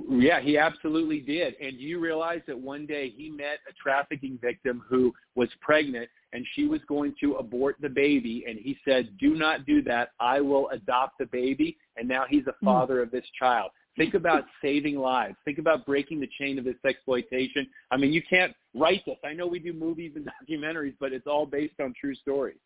Yeah, 0.09 0.41
he 0.41 0.57
absolutely 0.57 1.19
did. 1.19 1.55
And 1.61 1.79
you 1.79 1.99
realize 1.99 2.41
that 2.47 2.57
one 2.57 2.85
day 2.85 3.09
he 3.15 3.29
met 3.29 3.59
a 3.69 3.73
trafficking 3.73 4.39
victim 4.41 4.81
who 4.87 5.13
was 5.35 5.49
pregnant 5.61 6.09
and 6.33 6.45
she 6.53 6.67
was 6.67 6.81
going 6.87 7.13
to 7.21 7.35
abort 7.35 7.75
the 7.79 7.89
baby. 7.89 8.45
And 8.47 8.57
he 8.57 8.77
said, 8.85 9.17
do 9.19 9.35
not 9.35 9.65
do 9.65 9.83
that. 9.83 10.09
I 10.19 10.41
will 10.41 10.69
adopt 10.69 11.19
the 11.19 11.27
baby. 11.27 11.77
And 11.95 12.07
now 12.07 12.23
he's 12.27 12.47
a 12.47 12.53
hmm. 12.59 12.65
father 12.65 12.95
mm. 12.95 13.03
of 13.03 13.11
this 13.11 13.25
child. 13.37 13.69
Think 13.95 14.15
about 14.15 14.45
saving 14.63 14.97
lives. 14.97 15.35
Think 15.45 15.59
about 15.59 15.85
breaking 15.85 16.19
the 16.19 16.29
chain 16.39 16.57
of 16.57 16.65
this 16.65 16.75
exploitation. 16.87 17.67
I 17.91 17.97
mean, 17.97 18.11
you 18.11 18.23
can't 18.27 18.53
write 18.73 19.05
this. 19.05 19.17
I 19.23 19.33
know 19.33 19.45
we 19.45 19.59
do 19.59 19.73
movies 19.73 20.13
and 20.15 20.27
documentaries, 20.49 20.95
but 20.99 21.13
it's 21.13 21.27
all 21.27 21.45
based 21.45 21.79
on 21.79 21.93
true 21.99 22.15
stories. 22.15 22.57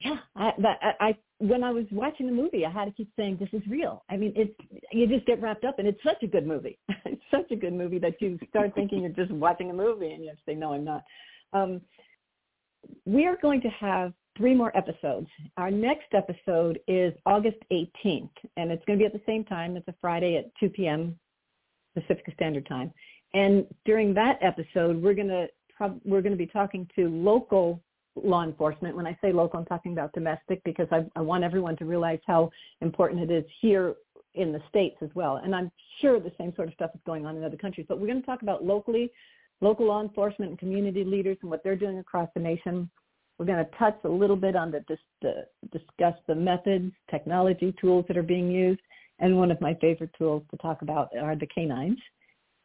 Yeah, 0.00 0.16
I, 0.36 0.52
I, 0.64 0.92
I 1.00 1.16
when 1.38 1.62
I 1.64 1.70
was 1.70 1.84
watching 1.90 2.26
the 2.26 2.32
movie, 2.32 2.64
I 2.64 2.70
had 2.70 2.84
to 2.84 2.90
keep 2.92 3.10
saying 3.16 3.38
this 3.38 3.48
is 3.52 3.66
real. 3.68 4.04
I 4.08 4.16
mean, 4.16 4.32
it's 4.36 4.54
you 4.92 5.06
just 5.06 5.26
get 5.26 5.40
wrapped 5.40 5.64
up, 5.64 5.78
and 5.78 5.88
it's 5.88 6.02
such 6.04 6.22
a 6.22 6.26
good 6.26 6.46
movie. 6.46 6.78
it's 7.04 7.22
such 7.30 7.50
a 7.50 7.56
good 7.56 7.72
movie 7.72 7.98
that 7.98 8.20
you 8.20 8.38
start 8.48 8.74
thinking 8.74 9.02
you're 9.02 9.10
just 9.10 9.32
watching 9.32 9.70
a 9.70 9.74
movie, 9.74 10.12
and 10.12 10.22
you 10.22 10.28
have 10.28 10.36
to 10.36 10.42
say, 10.46 10.54
no, 10.54 10.72
I'm 10.72 10.84
not. 10.84 11.04
Um, 11.52 11.80
we 13.04 13.26
are 13.26 13.36
going 13.40 13.60
to 13.62 13.68
have 13.68 14.12
three 14.36 14.54
more 14.54 14.76
episodes. 14.76 15.28
Our 15.56 15.70
next 15.70 16.14
episode 16.14 16.78
is 16.86 17.12
August 17.26 17.58
18th, 17.72 18.30
and 18.56 18.70
it's 18.70 18.84
going 18.84 18.98
to 18.98 19.02
be 19.02 19.06
at 19.06 19.12
the 19.12 19.22
same 19.26 19.44
time. 19.44 19.76
It's 19.76 19.88
a 19.88 19.94
Friday 20.00 20.36
at 20.36 20.50
2 20.60 20.70
p.m. 20.70 21.18
Pacific 21.94 22.24
Standard 22.34 22.66
Time. 22.66 22.92
And 23.34 23.66
during 23.84 24.14
that 24.14 24.38
episode, 24.42 25.02
we're 25.02 25.14
going 25.14 25.28
to 25.28 25.48
we're 26.04 26.22
going 26.22 26.32
to 26.32 26.38
be 26.38 26.46
talking 26.46 26.88
to 26.96 27.08
local 27.08 27.80
law 28.24 28.44
enforcement. 28.44 28.96
When 28.96 29.06
I 29.06 29.16
say 29.22 29.32
local, 29.32 29.60
I'm 29.60 29.66
talking 29.66 29.92
about 29.92 30.12
domestic 30.12 30.62
because 30.64 30.88
I, 30.90 31.04
I 31.16 31.20
want 31.20 31.44
everyone 31.44 31.76
to 31.78 31.84
realize 31.84 32.20
how 32.26 32.50
important 32.80 33.30
it 33.30 33.32
is 33.32 33.44
here 33.60 33.94
in 34.34 34.52
the 34.52 34.60
states 34.68 34.96
as 35.02 35.10
well. 35.14 35.36
And 35.36 35.54
I'm 35.54 35.70
sure 36.00 36.20
the 36.20 36.32
same 36.38 36.54
sort 36.54 36.68
of 36.68 36.74
stuff 36.74 36.90
is 36.94 37.00
going 37.06 37.26
on 37.26 37.36
in 37.36 37.44
other 37.44 37.56
countries. 37.56 37.86
But 37.88 37.98
we're 37.98 38.06
going 38.06 38.20
to 38.20 38.26
talk 38.26 38.42
about 38.42 38.64
locally, 38.64 39.10
local 39.60 39.86
law 39.86 40.00
enforcement 40.00 40.50
and 40.50 40.58
community 40.58 41.04
leaders 41.04 41.36
and 41.42 41.50
what 41.50 41.62
they're 41.64 41.76
doing 41.76 41.98
across 41.98 42.28
the 42.34 42.40
nation. 42.40 42.88
We're 43.38 43.46
going 43.46 43.64
to 43.64 43.70
touch 43.78 43.98
a 44.04 44.08
little 44.08 44.36
bit 44.36 44.56
on 44.56 44.70
the, 44.70 44.84
the 45.22 45.46
discuss 45.72 46.14
the 46.26 46.34
methods, 46.34 46.92
technology, 47.10 47.74
tools 47.80 48.04
that 48.08 48.16
are 48.16 48.22
being 48.22 48.50
used, 48.50 48.80
and 49.20 49.36
one 49.36 49.50
of 49.50 49.60
my 49.60 49.74
favorite 49.74 50.10
tools 50.16 50.42
to 50.50 50.56
talk 50.58 50.82
about 50.82 51.08
are 51.20 51.36
the 51.36 51.46
canines. 51.46 51.98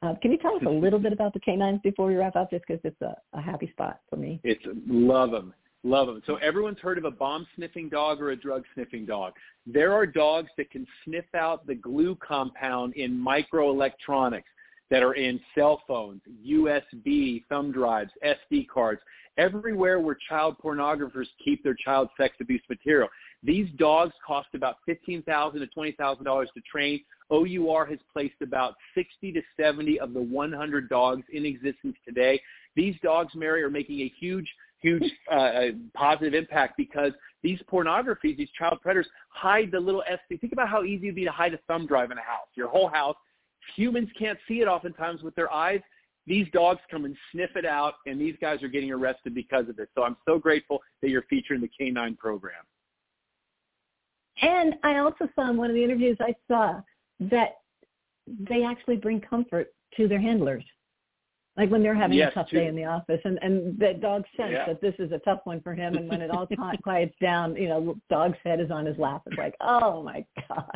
Uh, 0.03 0.13
can 0.21 0.31
you 0.31 0.37
tell 0.37 0.55
us 0.55 0.61
a 0.67 0.69
little 0.69 0.99
bit 0.99 1.13
about 1.13 1.33
the 1.33 1.39
canines 1.39 1.79
before 1.81 2.07
we 2.07 2.15
wrap 2.15 2.35
up, 2.35 2.49
just 2.49 2.65
because 2.67 2.81
it's 2.83 3.01
a, 3.01 3.15
a 3.33 3.41
happy 3.41 3.69
spot 3.71 4.01
for 4.09 4.17
me? 4.17 4.39
It's 4.43 4.63
love 4.87 5.31
them. 5.31 5.53
Love 5.85 6.07
them. 6.07 6.21
So 6.25 6.35
everyone's 6.37 6.79
heard 6.79 6.97
of 6.97 7.05
a 7.05 7.11
bomb 7.11 7.47
sniffing 7.55 7.87
dog 7.87 8.21
or 8.21 8.31
a 8.31 8.35
drug 8.35 8.63
sniffing 8.73 9.05
dog. 9.05 9.33
There 9.65 9.93
are 9.93 10.05
dogs 10.05 10.49
that 10.57 10.69
can 10.71 10.85
sniff 11.05 11.25
out 11.35 11.65
the 11.67 11.75
glue 11.75 12.17
compound 12.25 12.95
in 12.95 13.13
microelectronics 13.13 14.43
that 14.89 15.03
are 15.03 15.13
in 15.13 15.39
cell 15.55 15.81
phones, 15.87 16.21
USB, 16.45 17.43
thumb 17.47 17.71
drives, 17.71 18.11
SD 18.25 18.67
cards, 18.67 19.01
everywhere 19.37 19.99
where 19.99 20.17
child 20.29 20.55
pornographers 20.63 21.27
keep 21.43 21.63
their 21.63 21.75
child 21.75 22.09
sex 22.17 22.35
abuse 22.41 22.61
material. 22.69 23.07
These 23.41 23.67
dogs 23.77 24.13
cost 24.25 24.49
about 24.53 24.77
15,000 24.85 25.59
to 25.59 25.67
$20,000 25.67 26.45
to 26.53 26.61
train. 26.69 27.01
OUR 27.33 27.85
has 27.85 27.99
placed 28.11 28.41
about 28.41 28.75
60 28.95 29.31
to 29.31 29.41
70 29.59 29.99
of 29.99 30.13
the 30.13 30.21
100 30.21 30.89
dogs 30.89 31.23
in 31.33 31.45
existence 31.45 31.95
today. 32.05 32.39
These 32.75 32.95
dogs, 33.03 33.33
Mary, 33.35 33.63
are 33.63 33.69
making 33.69 34.01
a 34.01 34.13
huge, 34.19 34.47
huge 34.81 35.03
uh, 35.31 35.35
uh, 35.35 35.65
positive 35.95 36.33
impact 36.33 36.75
because 36.77 37.11
these 37.41 37.59
pornographies, 37.71 38.37
these 38.37 38.49
child 38.57 38.79
predators, 38.81 39.07
hide 39.29 39.71
the 39.71 39.79
little 39.79 40.03
SD. 40.09 40.39
Think 40.39 40.53
about 40.53 40.69
how 40.69 40.83
easy 40.83 41.07
it 41.07 41.09
would 41.09 41.15
be 41.15 41.25
to 41.25 41.31
hide 41.31 41.53
a 41.53 41.59
thumb 41.67 41.87
drive 41.87 42.11
in 42.11 42.17
a 42.17 42.21
house, 42.21 42.47
your 42.55 42.69
whole 42.69 42.87
house. 42.87 43.15
Humans 43.75 44.09
can't 44.17 44.37
see 44.47 44.61
it 44.61 44.67
oftentimes 44.67 45.23
with 45.23 45.35
their 45.35 45.51
eyes. 45.51 45.81
These 46.25 46.47
dogs 46.53 46.79
come 46.89 47.03
and 47.05 47.17
sniff 47.31 47.55
it 47.55 47.65
out, 47.65 47.95
and 48.05 48.19
these 48.19 48.35
guys 48.39 48.63
are 48.63 48.69
getting 48.69 48.91
arrested 48.91 49.35
because 49.35 49.67
of 49.67 49.79
it. 49.79 49.89
So 49.95 50.03
I'm 50.03 50.15
so 50.25 50.39
grateful 50.39 50.81
that 51.01 51.09
you're 51.09 51.23
featuring 51.23 51.59
the 51.59 51.69
K9 51.79 52.17
program. 52.17 52.63
And 54.41 54.75
I 54.83 54.97
also 54.97 55.27
saw 55.35 55.49
in 55.49 55.57
one 55.57 55.69
of 55.69 55.75
the 55.75 55.83
interviews 55.83 56.17
I 56.19 56.33
saw 56.47 56.81
that 57.31 57.55
they 58.27 58.63
actually 58.63 58.97
bring 58.97 59.21
comfort 59.21 59.73
to 59.97 60.07
their 60.07 60.21
handlers. 60.21 60.63
Like 61.55 61.69
when 61.69 61.83
they're 61.83 61.93
having 61.93 62.17
yes, 62.17 62.31
a 62.31 62.35
tough 62.35 62.49
too. 62.49 62.57
day 62.57 62.67
in 62.67 62.75
the 62.75 62.85
office 62.85 63.21
and, 63.25 63.37
and 63.43 63.77
the 63.77 63.93
dog 64.01 64.23
sense 64.35 64.53
yeah. 64.53 64.65
that 64.65 64.81
this 64.81 64.95
is 64.97 65.11
a 65.11 65.19
tough 65.19 65.41
one 65.43 65.61
for 65.61 65.75
him 65.75 65.95
and 65.95 66.09
when 66.09 66.21
it 66.21 66.31
all 66.31 66.47
quiets 66.83 67.13
down, 67.21 67.55
you 67.55 67.67
know, 67.67 67.95
dog's 68.09 68.37
head 68.43 68.59
is 68.59 68.71
on 68.71 68.87
his 68.87 68.97
lap. 68.97 69.21
It's 69.27 69.37
like, 69.37 69.55
oh 69.61 70.01
my 70.01 70.25
gosh. 70.49 70.67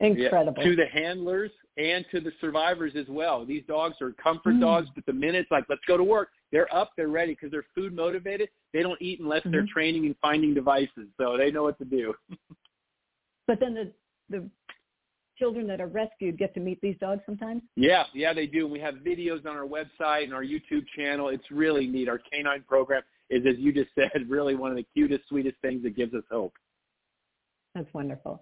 Incredible. 0.00 0.62
Yeah. 0.64 0.70
To 0.70 0.76
the 0.76 0.86
handlers 0.86 1.52
and 1.76 2.04
to 2.10 2.20
the 2.20 2.32
survivors 2.40 2.94
as 2.96 3.06
well. 3.08 3.46
These 3.46 3.62
dogs 3.68 3.96
are 4.00 4.12
comfort 4.12 4.54
mm. 4.54 4.60
dogs, 4.60 4.88
but 4.94 5.06
the 5.06 5.12
minute 5.12 5.42
it's 5.42 5.50
like, 5.50 5.64
let's 5.68 5.82
go 5.86 5.96
to 5.96 6.02
work, 6.02 6.30
they're 6.50 6.74
up, 6.74 6.90
they're 6.96 7.08
ready 7.08 7.32
because 7.32 7.52
they're 7.52 7.66
food 7.74 7.94
motivated. 7.94 8.48
They 8.72 8.82
don't 8.82 9.00
eat 9.00 9.20
unless 9.20 9.42
mm-hmm. 9.42 9.52
they're 9.52 9.66
training 9.72 10.06
and 10.06 10.16
finding 10.20 10.54
devices. 10.54 11.06
So 11.20 11.36
they 11.36 11.52
know 11.52 11.62
what 11.62 11.78
to 11.78 11.84
do. 11.84 12.14
but 13.46 13.60
then 13.60 13.74
the, 13.74 13.92
the 14.28 14.50
children 15.40 15.66
that 15.66 15.80
are 15.80 15.88
rescued 15.88 16.38
get 16.38 16.54
to 16.54 16.60
meet 16.60 16.80
these 16.80 16.96
dogs 17.00 17.22
sometimes? 17.26 17.62
Yeah, 17.74 18.04
yeah, 18.14 18.32
they 18.32 18.46
do. 18.46 18.68
We 18.68 18.78
have 18.78 18.94
videos 18.96 19.44
on 19.46 19.56
our 19.56 19.66
website 19.66 20.24
and 20.24 20.32
our 20.32 20.44
YouTube 20.44 20.84
channel. 20.96 21.30
It's 21.30 21.50
really 21.50 21.88
neat. 21.88 22.08
Our 22.08 22.20
canine 22.32 22.62
program 22.68 23.02
is, 23.30 23.44
as 23.46 23.54
you 23.58 23.72
just 23.72 23.90
said, 23.94 24.28
really 24.28 24.54
one 24.54 24.70
of 24.70 24.76
the 24.76 24.86
cutest, 24.94 25.28
sweetest 25.28 25.56
things 25.62 25.82
that 25.82 25.96
gives 25.96 26.14
us 26.14 26.22
hope. 26.30 26.52
That's 27.74 27.92
wonderful. 27.92 28.40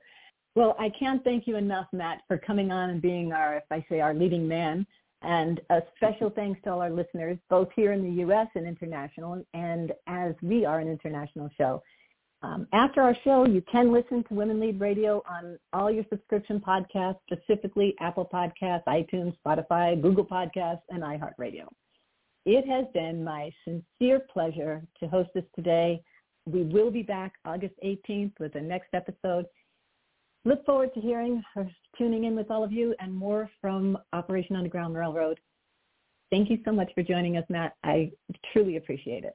Well, 0.54 0.74
I 0.78 0.90
can't 0.98 1.22
thank 1.22 1.46
you 1.46 1.56
enough, 1.56 1.86
Matt, 1.92 2.22
for 2.26 2.36
coming 2.36 2.72
on 2.72 2.90
and 2.90 3.00
being 3.00 3.32
our, 3.32 3.56
if 3.56 3.64
I 3.70 3.84
say, 3.88 4.00
our 4.00 4.12
leading 4.12 4.48
man. 4.48 4.86
And 5.22 5.60
a 5.70 5.80
special 5.96 6.30
thanks 6.30 6.60
to 6.64 6.72
all 6.72 6.80
our 6.80 6.90
listeners, 6.90 7.38
both 7.50 7.68
here 7.74 7.92
in 7.92 8.02
the 8.02 8.20
U.S. 8.22 8.46
and 8.54 8.66
international, 8.66 9.44
and 9.52 9.92
as 10.06 10.34
we 10.42 10.64
are 10.64 10.78
an 10.78 10.88
international 10.88 11.50
show. 11.58 11.82
Um, 12.42 12.68
after 12.72 13.02
our 13.02 13.16
show, 13.24 13.46
you 13.46 13.62
can 13.70 13.92
listen 13.92 14.22
to 14.28 14.34
Women 14.34 14.60
Lead 14.60 14.80
Radio 14.80 15.22
on 15.28 15.58
all 15.72 15.90
your 15.90 16.04
subscription 16.08 16.60
podcasts, 16.60 17.18
specifically 17.30 17.96
Apple 18.00 18.28
Podcasts, 18.32 18.84
iTunes, 18.86 19.34
Spotify, 19.44 20.00
Google 20.00 20.24
Podcasts, 20.24 20.82
and 20.90 21.02
iHeartRadio. 21.02 21.66
It 22.46 22.66
has 22.68 22.86
been 22.94 23.24
my 23.24 23.50
sincere 23.64 24.20
pleasure 24.32 24.82
to 25.00 25.08
host 25.08 25.30
this 25.34 25.44
today. 25.56 26.00
We 26.46 26.62
will 26.62 26.90
be 26.90 27.02
back 27.02 27.34
August 27.44 27.74
18th 27.84 28.32
with 28.38 28.52
the 28.52 28.60
next 28.60 28.94
episode. 28.94 29.46
Look 30.44 30.64
forward 30.64 30.94
to 30.94 31.00
hearing 31.00 31.42
or 31.56 31.68
tuning 31.98 32.24
in 32.24 32.36
with 32.36 32.50
all 32.50 32.62
of 32.62 32.72
you 32.72 32.94
and 33.00 33.12
more 33.12 33.50
from 33.60 33.98
Operation 34.12 34.54
Underground 34.54 34.94
Railroad. 34.94 35.40
Thank 36.30 36.50
you 36.50 36.58
so 36.64 36.72
much 36.72 36.90
for 36.94 37.02
joining 37.02 37.36
us, 37.36 37.44
Matt. 37.48 37.74
I 37.82 38.12
truly 38.52 38.76
appreciate 38.76 39.24
it. 39.24 39.34